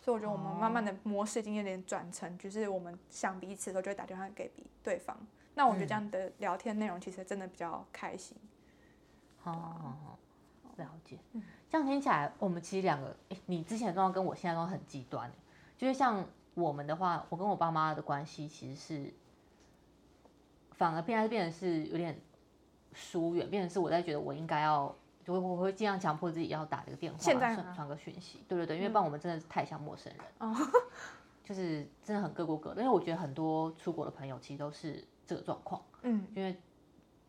[0.00, 4.50] 所以我觉得我们慢慢的模式已经有点转成，就是我们想彼此的时候就会打电话给
[4.82, 5.16] 对方。
[5.54, 8.36] 那我觉得这样的聊天内容其实真的比较开心。
[9.38, 10.18] 好好好，
[10.78, 11.16] 了解。
[11.70, 15.30] 这样听起来，我们其实两个，哎，你之前的状况跟我现在状况很极端。
[15.78, 19.14] 就是像我们的话，我跟我爸妈的关系其实是。
[20.74, 22.18] 反而变来变成是有点
[22.92, 30.54] 疏远，变成是我在觉得我应该要，就会我会尽量强迫自己要打这个电话，传传个讯息，对对对，因为不然我们真的是太像陌生人，嗯、
[31.44, 32.82] 就是真的很各过各的。
[32.82, 36.54] 因为我觉得很多出国的朋友其实都是这个状况，嗯，因为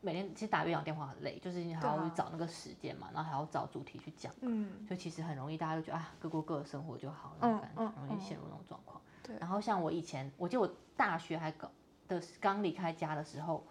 [0.01, 9.01] 每天其实打越洋电话很累，就是你还要去找那个时间嘛，然后还要找主题去讲，嗯，所以其实很容易大家都觉得啊，各过各的生活就好，那种感觉，容易陷入那种状况。
[9.21, 11.71] 对，然后像我以前，我记得我大学还搞。
[12.13, 13.63] 的刚离开家的时候，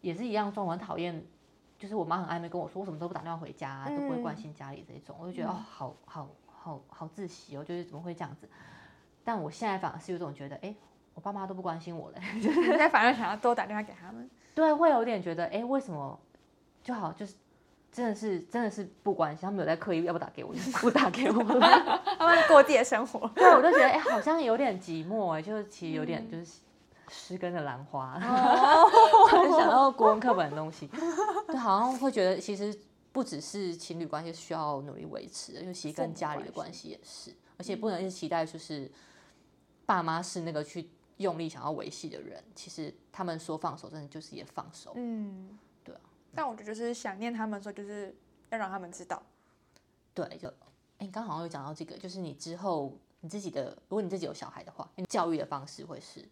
[0.00, 1.22] 也是一样，说我很讨厌，
[1.78, 8.48] 就是我妈很暧昧跟我说，我什么时候不打电话回家，啊，都不会关心家里这一种，我就觉得哦，好好好好窒息哦，就是怎么会这样子？
[9.24, 10.74] 但我现在反而是有种觉得，哎，
[11.14, 14.28] 我爸妈都不关心我了， 现在反而想要多打电话给他们。
[14.54, 16.18] 对，会有点觉得，哎，为什么
[16.82, 17.12] 就好？
[17.12, 17.34] 就是
[17.92, 23.28] 真的是真的是不关心，他们有在刻意要不打给我，就不打给我了， 他们过自己的生活。
[23.34, 26.60] 对，我就觉得，哎，好像有点寂寞，哎，就是其实有点就是。
[27.08, 30.88] 失根的兰花， 我很想到国文课本的东西，
[31.48, 32.76] 就好像会觉得其实
[33.12, 38.90] 不只是情侣关系需要努力维持，因为其实跟家里的关系也是，而且不能一直期待就是
[39.86, 44.92] 爸妈是那个去用力想要维系的人，其实他们说放手，真的就是也放手。
[44.96, 46.00] 嗯，对啊。
[46.34, 48.14] 但我觉得就是想念他们的时候，就是
[48.50, 49.22] 要让他们知道。
[50.14, 50.52] 对，就
[50.98, 56.28] 哎，刚好像有讲到这个，就是你之后你自己的，如果你自己有小孩的话，你教育的方式会是。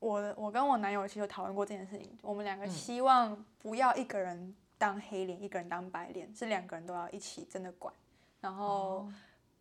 [0.00, 7.92] 我我跟我男友其实有讨论过这件事情，我们两个希望不要一个人当黑脸，一个人当白脸，是两个人都要一起真的管，
[8.40, 9.08] 然后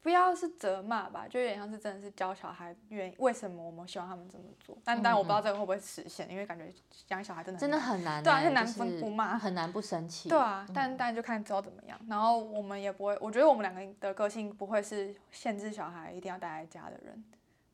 [0.02, 6.72] 不要是责骂吧，就有点像是真的是教小孩原为什么我们希望他们这么做，但但我不知道这个会不会实现，因为感觉
[7.10, 17.24] 养小孩真的真的很难，对啊，很难分不骂，很难不生气，对啊，但但就看之后怎么样，然后我们也不会，我觉得我们两个的个性不会是限制小孩一定要待在家的人。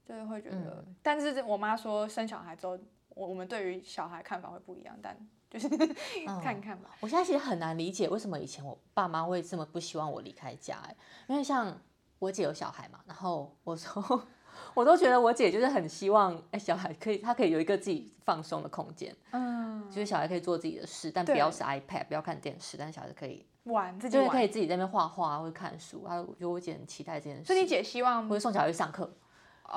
[0.07, 2.77] 就是会觉得，嗯、但是我妈说生小孩之后，
[3.09, 5.17] 我我们对于小孩看法会不一样，但
[5.49, 5.69] 就是
[6.41, 6.97] 看看吧、嗯。
[7.01, 10.95] 我现在其实很难理解为什么以前我爸妈会这么不希望我离开家，哎，
[11.27, 11.79] 因为像
[12.19, 14.27] 我姐有小孩嘛，然后我说
[14.73, 29.11] 我都觉得我姐就是很希望，哎，小孩可以，他可以有一个自己放松的空间，嗯，就是小孩可以做自己的事，但不要是 iPad，不要看电视，但是小孩可以玩，自己就是可以自己在那边画画或者看书，啊，我觉得我姐很期待这件事，所以你姐希望或者送小孩去上课。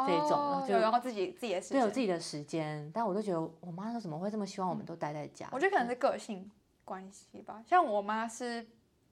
[0.07, 5.49] 这一种，然后自己自己的时间，对，有自己的时间，但我都觉得我妈说怎么会这么希望我们都待在家？
[5.53, 6.51] 我觉得可能是个性
[6.85, 7.63] 关系吧。
[7.67, 8.67] 像我妈是，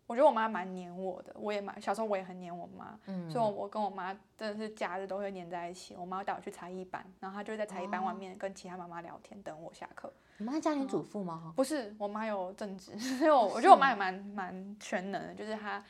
[0.06, 5.94] 我觉得我妈蛮黏我的，我也蛮小时候我也很黏我妈，嗯，所以我跟我妈真的是假日都会黏在一起。
[5.96, 10.12] 我妈带我去才艺班，然后她就会在才艺班外面跟其他妈妈聊天，等我下课。
[10.36, 11.52] 你妈是家庭主妇吗？
[11.54, 15.82] 不是，我妈有正职，所以我我觉得我妈也蛮蛮全能的，就是她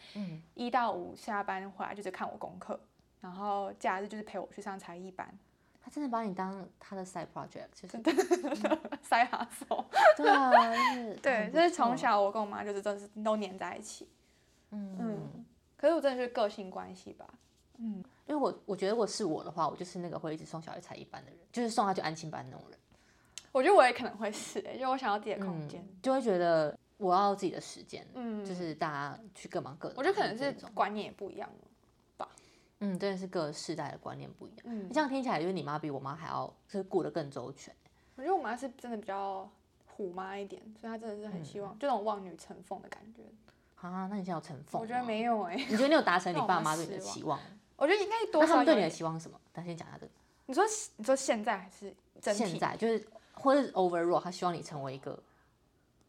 [0.52, 2.78] 一到五下班回来就是看我功课。
[3.24, 5.26] 然后假日就是陪我去上才艺班，
[5.82, 7.98] 他真的把你当他的 side project，就是
[9.02, 9.82] 塞哈手。
[10.14, 14.06] 对啊，就是 对，就是从小我跟我妈就是真的是都黏在一起。
[14.72, 15.44] 嗯嗯，
[15.74, 17.26] 可是我真的是个性关系吧。
[17.78, 22.78] 嗯，因为我我觉得如果是我的话，我就是那个会一直送小孩才艺班的人，就是送他去安亲班那种人。
[23.52, 29.94] 我觉得我也可能会是、欸，就我想要自己的空间、嗯，就会觉得我要自己的时间，嗯，就是大家去各忙各的。
[29.96, 31.63] 我觉得可能是观念也不一样吧。
[32.84, 34.58] 嗯，真的是各世代的观念不一样。
[34.64, 37.74] 嗯，这样听起来就是你妈比我妈还要就是顾得更周全。
[38.16, 39.48] 我觉得我妈是真的比较
[39.86, 43.22] 虎妈一点，所以她真的是很希望，嗯、就那种望女成凤的感觉。
[43.76, 44.80] 啊，那你现在有成凤？
[44.80, 45.64] 我觉得没有哎、欸。
[45.68, 47.38] 你觉得你有达成你爸妈 对你的期望？
[47.76, 48.48] 我觉得应该多少。
[48.48, 49.38] 他们对你的期望是什么？
[49.52, 50.12] 咱先讲一下这个。
[50.46, 50.64] 你说，
[50.96, 52.76] 你说现在还是现在？
[52.76, 55.22] 就是或者是 overall，他希望你成为一个。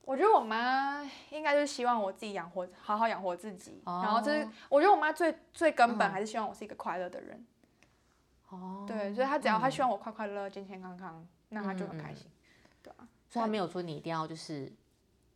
[0.06, 3.82] 我觉得我妈应该就是希望我自己养活，好好养活自己。
[3.86, 7.46] 哦、然后就是，我觉得我妈最最根本还是希望我是一个快乐的人。
[8.50, 8.86] 哦。
[8.88, 12.28] 对，所以她只要她希望我快快乐乐、健健康康，那她就很开心。
[12.28, 13.08] 嗯、对啊。
[13.30, 14.72] 所以她没有说你一定要就是。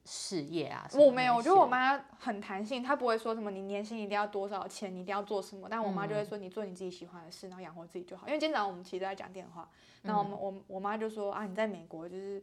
[0.06, 5.68] 事业啊，我没有，我觉得我妈很弹性，她不会说什么你年薪一定要多少钱，你一定要做什么。
[5.70, 8.26] 但我妈就会说你做你自己喜欢的事，然后养活自己就好。
[8.26, 9.70] 因为今天早上我们其实在讲电话，
[10.02, 12.42] 然后我们我我妈就说啊，你在美国就是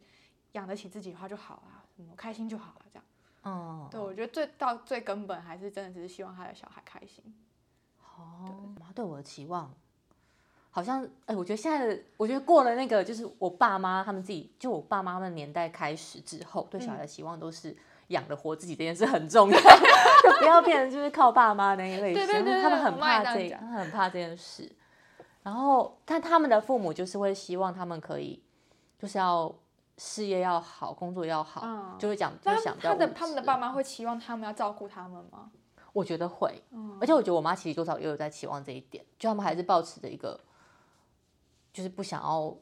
[0.53, 3.05] 养得起自己的话就好了，什么开心就好了这样。
[3.43, 7.35] 哦，对，我觉得最到最根本还是真的只是希望他的小孩开心。
[8.17, 9.73] 哦，妈对我的期望。
[10.71, 17.75] 好像哎、欸，我觉得现在的，我觉得过了那个，就是我爸妈他们自己，就我爸妈的年代开始之后，对小孩的期望都是
[18.09, 19.59] 养得活自己这件事很重要，
[20.23, 22.27] 就不要变成就是靠爸妈那一类型。
[22.27, 24.71] 对对对，他们很怕这个，他很怕这件事。
[25.43, 28.43] 然后，但他们的父母就是会希望他们可以，
[28.99, 29.55] 就是要
[29.99, 35.51] 事业要好，工作要好，嗯、就会讲，就想他的他们的爸妈会期望他们要照顾他们吗？
[35.93, 40.39] 我觉得会，嗯、而且我觉得我妈其实多少也有在期望这一点，就他们还是保持着一个。
[41.73, 42.57] 就是不想要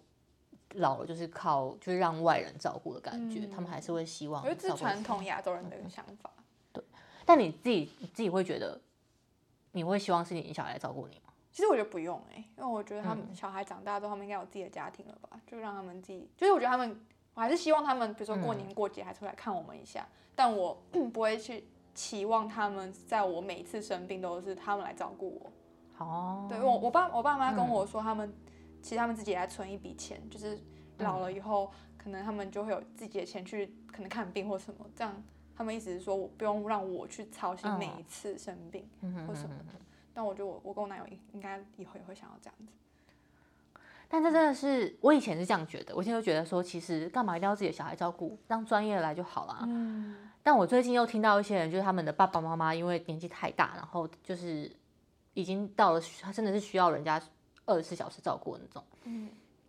[0.71, 4.43] 老了，就是靠就是让外人照顾的感觉，嗯、他们还是会希望。
[4.43, 6.29] 我觉得这是传统亚洲人的想法。
[6.73, 6.83] 对，
[7.25, 8.81] 但你自己你自己会觉得，
[9.71, 11.33] 你会希望是你小孩来照顾你吗？
[11.53, 15.41] 其实我觉得不用哎、欸，因为我觉得他们小孩长大之后，他们应该有自己的家庭了吧？
[15.47, 16.29] 就让他们自己。
[16.37, 17.01] 就是我觉得他们，
[17.35, 21.65] 我还是希望他们，比如说过年过节还出来看我们一下，嗯、但我 不会去
[21.95, 26.05] 期望他们在我每一次生病都是他们来照顾我。
[26.05, 26.47] 哦。
[26.49, 28.29] 对我，我爸我爸妈跟我说他们。
[28.29, 28.35] 嗯
[28.85, 30.59] 其实他们自己也来存一笔钱，就是
[30.99, 35.23] 老了以后，嗯、可能他们就会有自己的钱去可能看病或什么，这样
[35.57, 38.87] 他们意思是说，我不用让我去操心每一次生病
[39.27, 39.73] 或什么的。
[39.73, 39.81] 嗯、
[40.13, 42.75] 但我觉得我我跟我男友应该以后也会想要这样子。
[44.09, 49.59] 但这真的是我以前是这样觉得，我现在就觉得说，其实干嘛一定要自己的小孩照顾，让专业来就好了。
[49.63, 50.17] 嗯。
[50.43, 54.71] 但我最近又听到一些人，就是他们的爸爸妈妈因为年纪太大，然后就是
[55.35, 57.21] 已经到了他真的是需要人家。
[57.67, 58.85] 二十四小时照顾那种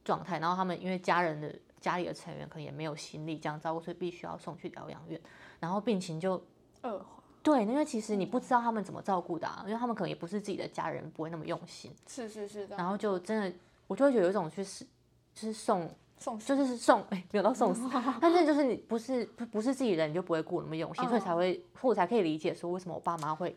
[0.03, 5.17] 状态，然后他们因为家人的家里的成员可能也没有心力这样照顾，所以必须要送去疗养院，
[5.61, 6.33] 然后病情就
[6.81, 7.23] 恶化。
[7.41, 11.89] 对，因为其实你不知道他们怎么照顾的，啊，因为他们可能也不是自己的家人，不会那么用心。
[12.05, 12.75] 是是是的。
[12.75, 13.57] 然后就真的，
[13.88, 14.86] 我就会觉得有一种去是
[15.33, 17.89] 就是送送就是送哎，没有到送死，
[18.21, 23.55] 但是就是你不是不不是自己人，你就不会顾那么用心，所以才会，或者才可以理解说为什么我爸妈会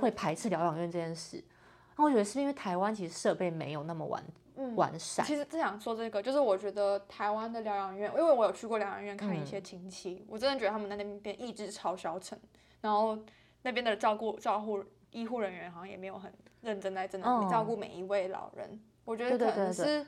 [0.00, 1.42] 会排斥疗养院这件事。
[1.96, 4.24] 那我觉得是因为台湾其实设备没有那么完、
[4.56, 5.26] 嗯、完善。
[5.26, 12.38] 其实正想说这个，就是我觉得台湾的疗养院，因为我有去过疗养院看一些亲戚，嗯、我真的觉得他们在那边意志超消沉，
[12.80, 13.18] 然后
[13.62, 18.80] 那边的照顾照护医护人员好像也没有很认真在真的照顾每一位老人。
[19.08, 20.06] 嗯、我觉得可能是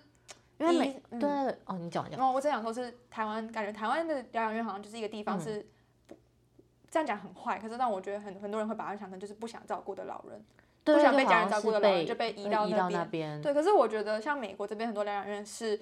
[0.58, 1.28] 因为每对
[1.64, 2.18] 哦，你讲讲。
[2.18, 5.66] 然后我正想说是台湾，感觉台湾的疗养院好像就是一个地方是
[6.06, 6.18] 不、嗯、
[6.90, 10.44] 这样讲很坏，可是让我觉得很很多人会把它想成就是不想照顾的老人。
[10.82, 13.40] 不想被家人照顾的老人就被移到那边。
[13.42, 15.78] 对，可是我觉得像美国这边很多疗养院是，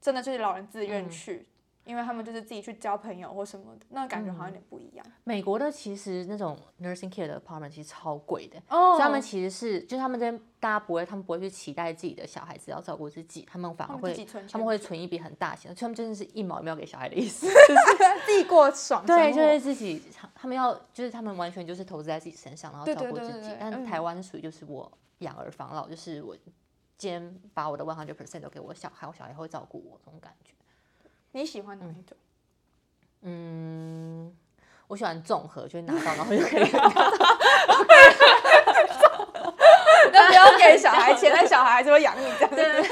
[0.00, 1.46] 真的就是老人自愿去。
[1.84, 5.04] 因为他们就是自己去交朋友或什么的，那感觉好像有点不一样。
[5.24, 14.14] 美国的其实那种 nursing care 的 apartment 其实超贵的，所以他们其实是，就是他们这边大家不会，他们不会去期待自己的小孩子要照顾自己，他们反而会，
[14.50, 17.74] 他们会存一笔很大钱，他们真的是一毛也没有给小孩的意思，就 是
[18.26, 19.04] 自己过爽。
[19.04, 20.00] 对，就是自己，
[20.34, 23.50] 他们要，就是他们完全就是投资在自己身上，然后照顾自己。
[23.58, 26.36] 但台湾属于就是我养儿防老，就是我
[26.96, 30.54] 今天把我的 one hundred percent 都给我小孩，我小孩会照顾我这种感觉。
[31.32, 32.16] 你喜欢哪一种？
[33.22, 34.34] 嗯，
[34.88, 36.70] 我喜欢综合，就是拿到然后就可以。
[40.12, 42.56] 那不要给小孩钱，那小孩还是会养你这样子。
[42.56, 42.82] 对，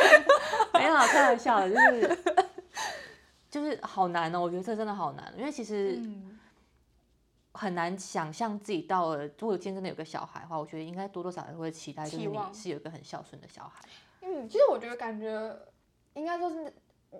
[0.81, 2.19] 没有开玩笑的，就是
[3.51, 4.41] 就是好难哦。
[4.41, 6.01] 我觉得这真的好难，因为其实
[7.53, 13.85] 很难想象自己到了，如果今天真的有个小孩的话，我觉得应该多多少少会期待，就是你是有一个很孝顺的小孩。
[14.23, 15.55] 嗯，其实我觉得感觉
[16.15, 16.73] 应该说是。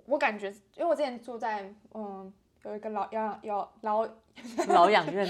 [0.05, 2.31] 我感觉，因为我之前住在嗯
[2.63, 4.07] 有一个老养养老
[4.69, 5.27] 老养院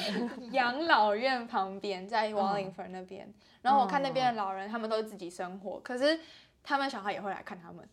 [0.51, 3.27] 养老院旁边，在 Wallingford 那边。
[3.27, 3.33] 嗯、
[3.63, 6.19] 然后我看那边的老人，他们都是自己生活，可是
[6.63, 7.87] 他们小孩也会来看他们。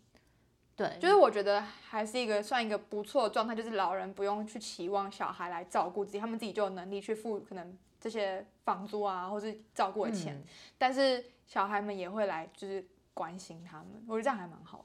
[0.77, 10.37] 对，就是我觉得还是一个算一个不错的状态，就是老人不用去期望小孩来照顾自己，他们自己就有能力去付可能这些房租啊，或是照顾的钱。
[10.37, 10.45] 嗯、
[10.77, 14.85] 但是小孩们也会来，就是关心他们，我觉得这样还蛮好。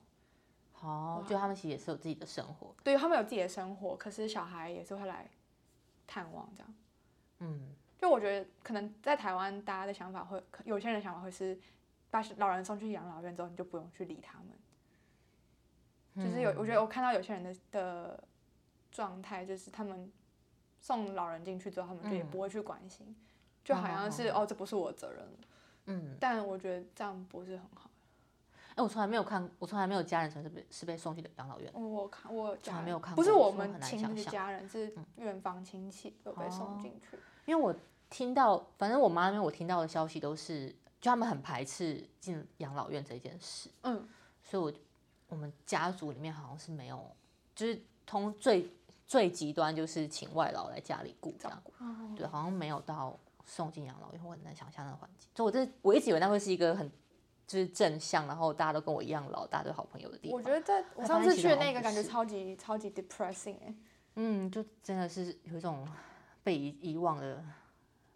[0.83, 5.29] 哦，就他们其实也是有自己的生活，对，他们有自己的生活，可是小孩也是会来
[6.05, 6.73] 探望这样。
[7.39, 11.57] 嗯，就我觉得可能在台湾，大家的想法会，有些人的想法会是，
[12.11, 14.47] 把老人送去养老院之后，你就不用去理他们。
[16.15, 18.23] 嗯、就是有，我觉得我看到有些人的的
[18.91, 20.11] 状态，就是他们
[20.81, 23.15] 送老人进去之后，他们就也不会去关心，嗯、
[23.63, 25.25] 就好像是、嗯、哦，这不是我的责任。
[25.85, 27.89] 嗯，但我觉得这样不是很好。
[28.75, 31.71] 哎，我从来没有看，我从来没有家人是被是被送去的养老院。
[31.73, 37.19] 我看我从来没有看过，不是我们亲的家人，是远房亲戚有被送进去。
[37.45, 37.75] 因为我
[38.09, 40.69] 听到，反正我妈那边我听到的消息都是，
[40.99, 43.69] 就他们很排斥进养老院这件事。
[43.83, 44.07] 嗯，
[44.43, 44.73] 所以我
[45.27, 47.15] 我们家族里面好像是没有，
[47.53, 48.67] 就是通最
[49.05, 51.63] 最极端就是请外劳来家里顾这样。
[52.15, 53.15] 对，好像没有到
[53.45, 55.29] 送进养老院，我很难想象那个环境。
[55.35, 56.91] 就我这我一直以为那会是一个很。
[57.45, 60.37] 就是正向，然后大家都跟我一样老，大家都好朋友的地方。
[60.37, 63.75] 我觉得在我上次去的那个感觉超级超级 depressing 哎。
[64.15, 65.87] 嗯，就真的是有一种
[66.43, 67.43] 被遗遗忘的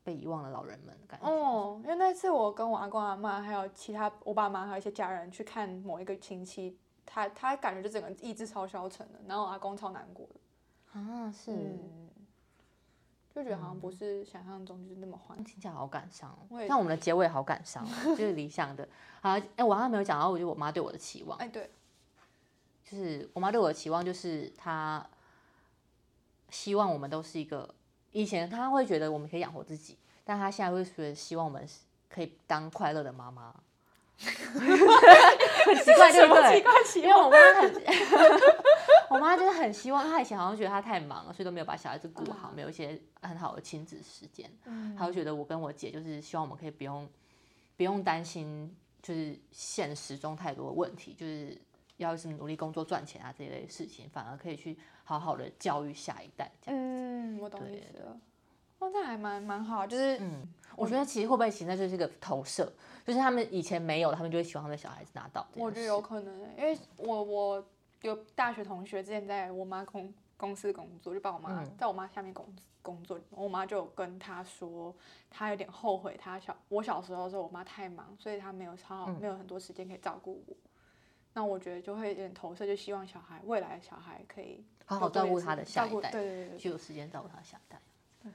[0.03, 1.27] 被遗忘的老人们的感觉。
[1.27, 10.99] 哦，因为那次我跟我阿公阿妈还有其他我爸妈还有一些家人去看某一个亲戚，他他感觉就整个意志超消沉的，然后我阿公超难过的。
[10.99, 11.51] 啊，是。
[11.51, 12.06] 嗯
[13.37, 16.35] 就觉得好像不是想象中就是那么欢，听起来好感伤。
[16.67, 18.89] 像我们的结尾好感伤， 就是理想的。
[19.21, 21.69] 好，哎，我刚刚没有讲到，我觉得我妈对我的期望，哎，对，
[22.83, 25.05] 就是我妈对我的期望，就是她
[26.49, 27.69] 希望我们都是一个，
[28.11, 31.63] 以前她会觉得我们可以养活自己，但她现在会觉得希望我们
[32.09, 33.53] 可以当快乐的妈妈。
[34.17, 34.25] 很
[35.85, 36.57] 奇怪，对不对？
[37.03, 37.71] 因为我妈很，
[39.09, 44.49] 我妈就是很希望，她以前好像觉得她太忙了，所以都没有把小孩子顾好，没有一些很好的亲子时间。
[44.97, 47.07] 她就觉得我跟我姐就是希望我们可以不用
[47.75, 51.59] 不用担心，就是现实中太多的问题，就是
[51.97, 56.51] 要是努力工作赚钱啊这一类事情，反而可以去好好的教育下一代。
[56.65, 58.17] 嗯，我懂意思了。
[58.79, 62.71] 哦，这还蛮蛮好，就是嗯，我觉得其实会不会其实那就是一个投射。
[63.03, 65.47] 就是他们以前没有，他们就会希望他们的小孩子拿到。
[65.55, 67.65] 我觉得有可能，因为我我
[68.01, 72.45] 有大学同学之前在我妈公公司工作，就帮我妈在我妈下面工
[72.81, 74.95] 工作，我妈就跟他说，
[75.29, 80.55] 他有点后悔，他小我小时候的时候，我妈太忙，所以他没有超没有很多时间可以照顾我。
[81.33, 87.79] 那我觉得就会有点投射，就希望小孩未来的小孩可以好好照顾他的下一代，对对对，就有时间照顾他的下一代。
[88.23, 88.31] 对，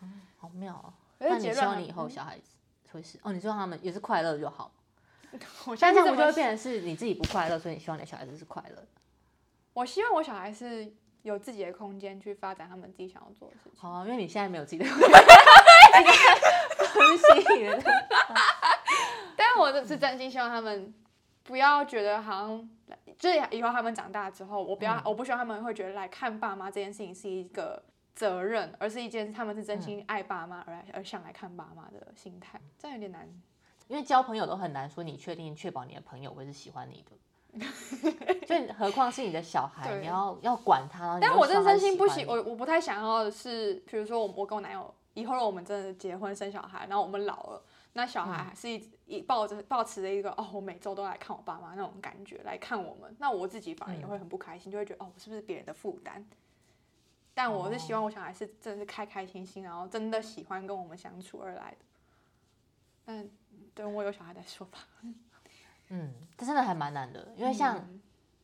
[0.00, 0.92] 嗯，好妙哦！
[1.18, 2.56] 那你希望你以后小孩子？
[2.92, 4.70] 会是哦，你希望他们也是快乐就好。
[5.80, 8.82] 但这样不就会变成是你自己不快乐，所以你希望你的小孩子是快乐。
[9.72, 13.72] 我希望我小孩是有自己的空间去发展他们自己想要做的事情。
[13.80, 15.08] 好啊，因为你现在没有自己的空间。
[16.78, 17.82] 很吸引人。
[19.36, 20.92] 但是我是真心希望他们
[21.42, 22.70] 不要觉得好像，
[23.18, 27.82] 就是以后他们长大之后，我不要，嗯、我不希望他们会觉得来看爸妈这件事情是一个。
[28.14, 33.26] 责任，而是一件他们是真心爱爸妈而来、嗯、而想来看爸妈的心态，这样有点难。
[33.92, 37.66] 因为交朋友都很难说，你确定确保你的朋友会是喜欢你的，
[38.46, 41.18] 就何况是你的小孩，你要要管他。
[41.20, 47.62] 但我真真心不喜，我我不太想要的是，比如说我我跟我男友以后我们真的结婚生小孩，然后我们老了，
[47.92, 56.24] 那小孩还是一一抱着抱持着一个哦，我每周都来看我爸妈那种感觉来看我们，那我自己反而也会很不开心，嗯、就会觉得哦，我是不是别人的负担？
[57.34, 61.76] 但我是希望我小孩是真的是开开心心，然后真的喜欢跟我们相处而来的。
[63.04, 63.28] 但
[63.74, 64.78] 等我有小孩再说吧。
[65.88, 67.78] 嗯，这真的还蛮难的，因为像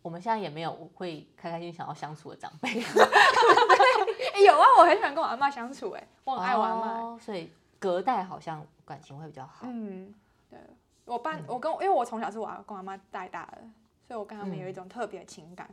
[0.02, 2.72] 我们现在也没有会开开心心想要相处的长辈。
[4.44, 9.60] 有啊，我很喜欢跟我阿妈相处，哎，我很爱我阿嬷，所以隔代好像感情会比较好。
[9.62, 10.14] 嗯，
[10.48, 10.58] 对，
[11.04, 13.58] 我爸，我跟，因为我从小是我阿公阿妈带大的，
[14.06, 15.68] 所以我跟他们有一种特别的情感。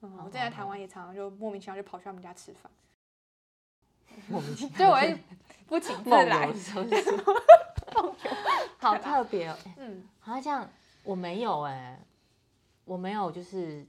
[0.00, 2.70] 嗯，我在台湾也常常就莫名其妙就跑去他们家吃饭，
[4.28, 5.18] 莫名其妙，对，我会
[5.66, 6.48] 不请自 来，
[8.78, 9.56] 好特别哦。
[9.76, 10.68] 嗯，好像这样
[11.04, 11.98] 我没有哎，
[12.84, 13.86] 我没有就是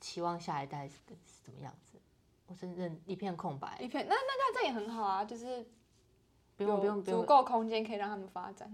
[0.00, 0.94] 期望下一代是
[1.42, 1.98] 怎么样子，
[2.46, 4.06] 我真正一片空白，一片。
[4.08, 5.66] 那那那这也很好啊，就是
[6.56, 8.70] 不用不用不用，足够空间可以让他们发展，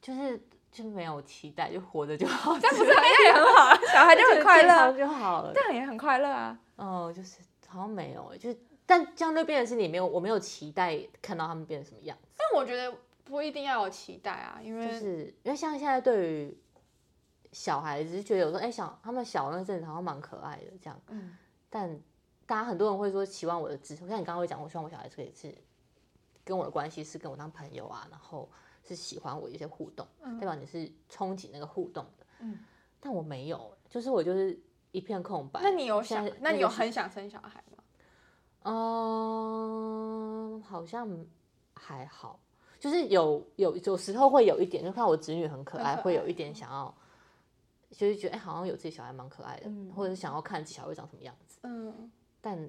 [0.00, 0.40] 就是。
[0.72, 2.58] 就没有期待，就活着就好。
[2.58, 5.52] 这样不是，这样也很好啊， 小孩就很快乐就好了。
[5.52, 6.58] 这样也很快乐啊。
[6.76, 12.28] 哦，就是好像没有，就是但相对变的是你没有，我没有期待看到他们变成什么样子。
[12.38, 12.90] 但我觉得
[13.24, 16.58] 不一定要有期待啊，因为就是因为像现在对于
[17.52, 21.36] 小孩子，觉得有时候哎、欸、小他们小那阵子好像蛮可爱的这样，嗯，
[21.68, 22.00] 但
[22.46, 25.54] 大家很多人会说期望我的志，像你刚刚会讲，我希望我小孩子可以是
[26.44, 28.50] 跟我的关系是跟我当朋友啊，然后
[28.82, 32.58] 是喜欢我一些互动，嗯、代表你是憧憬那个互动的，嗯，
[33.00, 34.60] 但我没有，就是我就是。
[34.92, 35.58] 一片空白。
[35.62, 36.30] 那你有想？
[36.40, 37.82] 那你有很想生小孩吗？
[38.64, 41.08] 嗯，好像
[41.72, 42.38] 还好，
[42.82, 46.92] 就是有有有时候会有一点，就看我侄女很可爱，会有一点想要，
[47.92, 51.60] 就是觉得哎、欸，好像有自己小孩蛮可爱的，嗯、或者是想要看自己小孩会长什么样子。
[51.62, 52.10] 嗯，
[52.40, 52.68] 但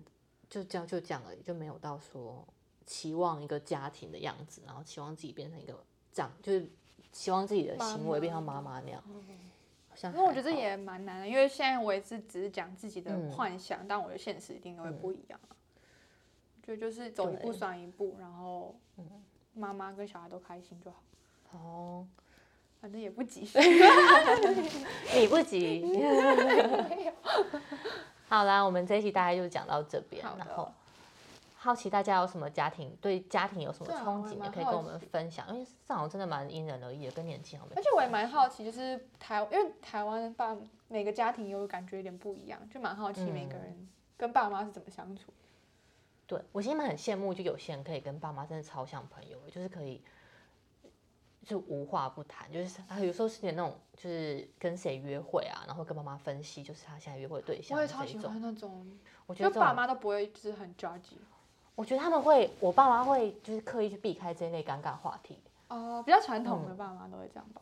[0.51, 2.47] 就这样就这样而已，就没有到说
[2.85, 6.69] 期望一个家庭的样子，然后期望自己变成一个这样，就是
[7.11, 9.03] 希望自己的行为变成妈妈那样。
[9.07, 9.23] 嗯。
[10.05, 15.39] 因为我觉得这也蛮难的，因为现在我也是只是讲自己的幻想，嗯、但我的现实一定都会不一样。
[16.63, 18.75] 就、嗯、就是走一步算一步，对然后
[19.53, 20.97] 妈妈跟小孩都开心就好。
[21.51, 22.07] 哦，
[22.81, 23.47] 反正也不急，
[25.15, 25.83] 你不急。
[28.27, 30.71] 好啦，我们这一期大概就讲到这边，的然后。
[31.55, 35.47] 好奇大家有什么家庭对家庭有什么憧憬，也可以跟我们分享。
[35.47, 37.77] 因为这好像真的蛮因人而异的，跟年轻好像。
[37.77, 40.53] 而且我也蛮好奇，就是台，因为台湾爸
[40.89, 43.87] 每个家庭有感觉有点不一样，就蛮好奇每个人
[44.17, 45.31] 跟爸妈是怎么相处。
[45.31, 45.42] 嗯、
[46.25, 50.01] 对我其实蛮很羡慕，就有些人可以跟爸妈真的超像朋友，就是可以
[51.43, 57.77] 就无话不谈，就是啊有时候是点那种，就是跟谁约会啊，然后跟妈妈分析，就是他现在约会对象。
[57.77, 58.87] 我也超喜欢那种，
[59.25, 61.17] 我觉得爸妈都不会就是很 judge。
[61.75, 65.39] 我觉得他们会，我爸妈会就是刻意去避开这类尴尬话题。
[65.69, 67.61] 哦、呃，比较传统的爸妈都会这样吧。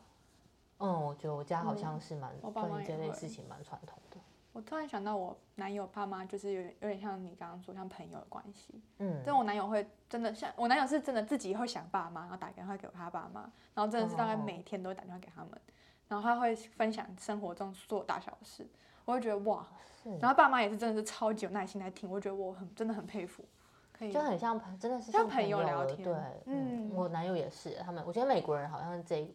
[0.78, 4.18] 嗯，我觉得我家好像是蛮对这类事情蛮传统的。
[4.52, 8.80] 我突然想到，我男友爸妈就是有点有点像你刚刚说像朋友的关系。
[8.98, 9.22] 嗯。
[9.24, 13.40] 但我男友会真的像我男友是真的自己会想爸妈，然后打电话给他爸妈，
[13.74, 15.60] 然后真的是大概每天都会打电话给他们，哦、
[16.08, 18.66] 然后他会分享生活中所有大小事，
[19.04, 19.66] 我会觉得哇。
[20.02, 20.10] 是。
[20.18, 23.44] 然后爸妈也是真的是超级有耐心来听，我觉得我很真的很佩服。
[23.92, 26.02] 可以就很像朋，真的是像朋友聊天。
[26.02, 26.14] 对，
[26.46, 29.32] 嗯，我男友也是，他们，我觉得美国人好像这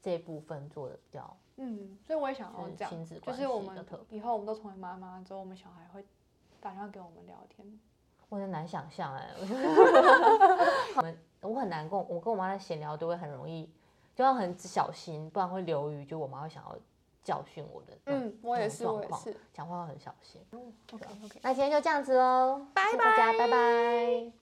[0.00, 6.04] 这一部分做的比较，嗯，所以我也想要这样，就是我们以后我们都成为妈妈之后，我们小孩会
[6.60, 7.80] 打电话给我们聊天。
[8.28, 9.30] 我很难想象哎，
[10.96, 13.70] 我 们我很难跟我跟我妈在闲聊都会很容易，
[14.14, 16.76] 就要很小心，不然会流于就我妈会想要。
[17.24, 20.44] 教训我的，嗯，我也是，我也是，讲话要很小心。
[20.50, 24.41] 嗯 OK OK，那今天就这样子喽，拜拜，大家拜拜。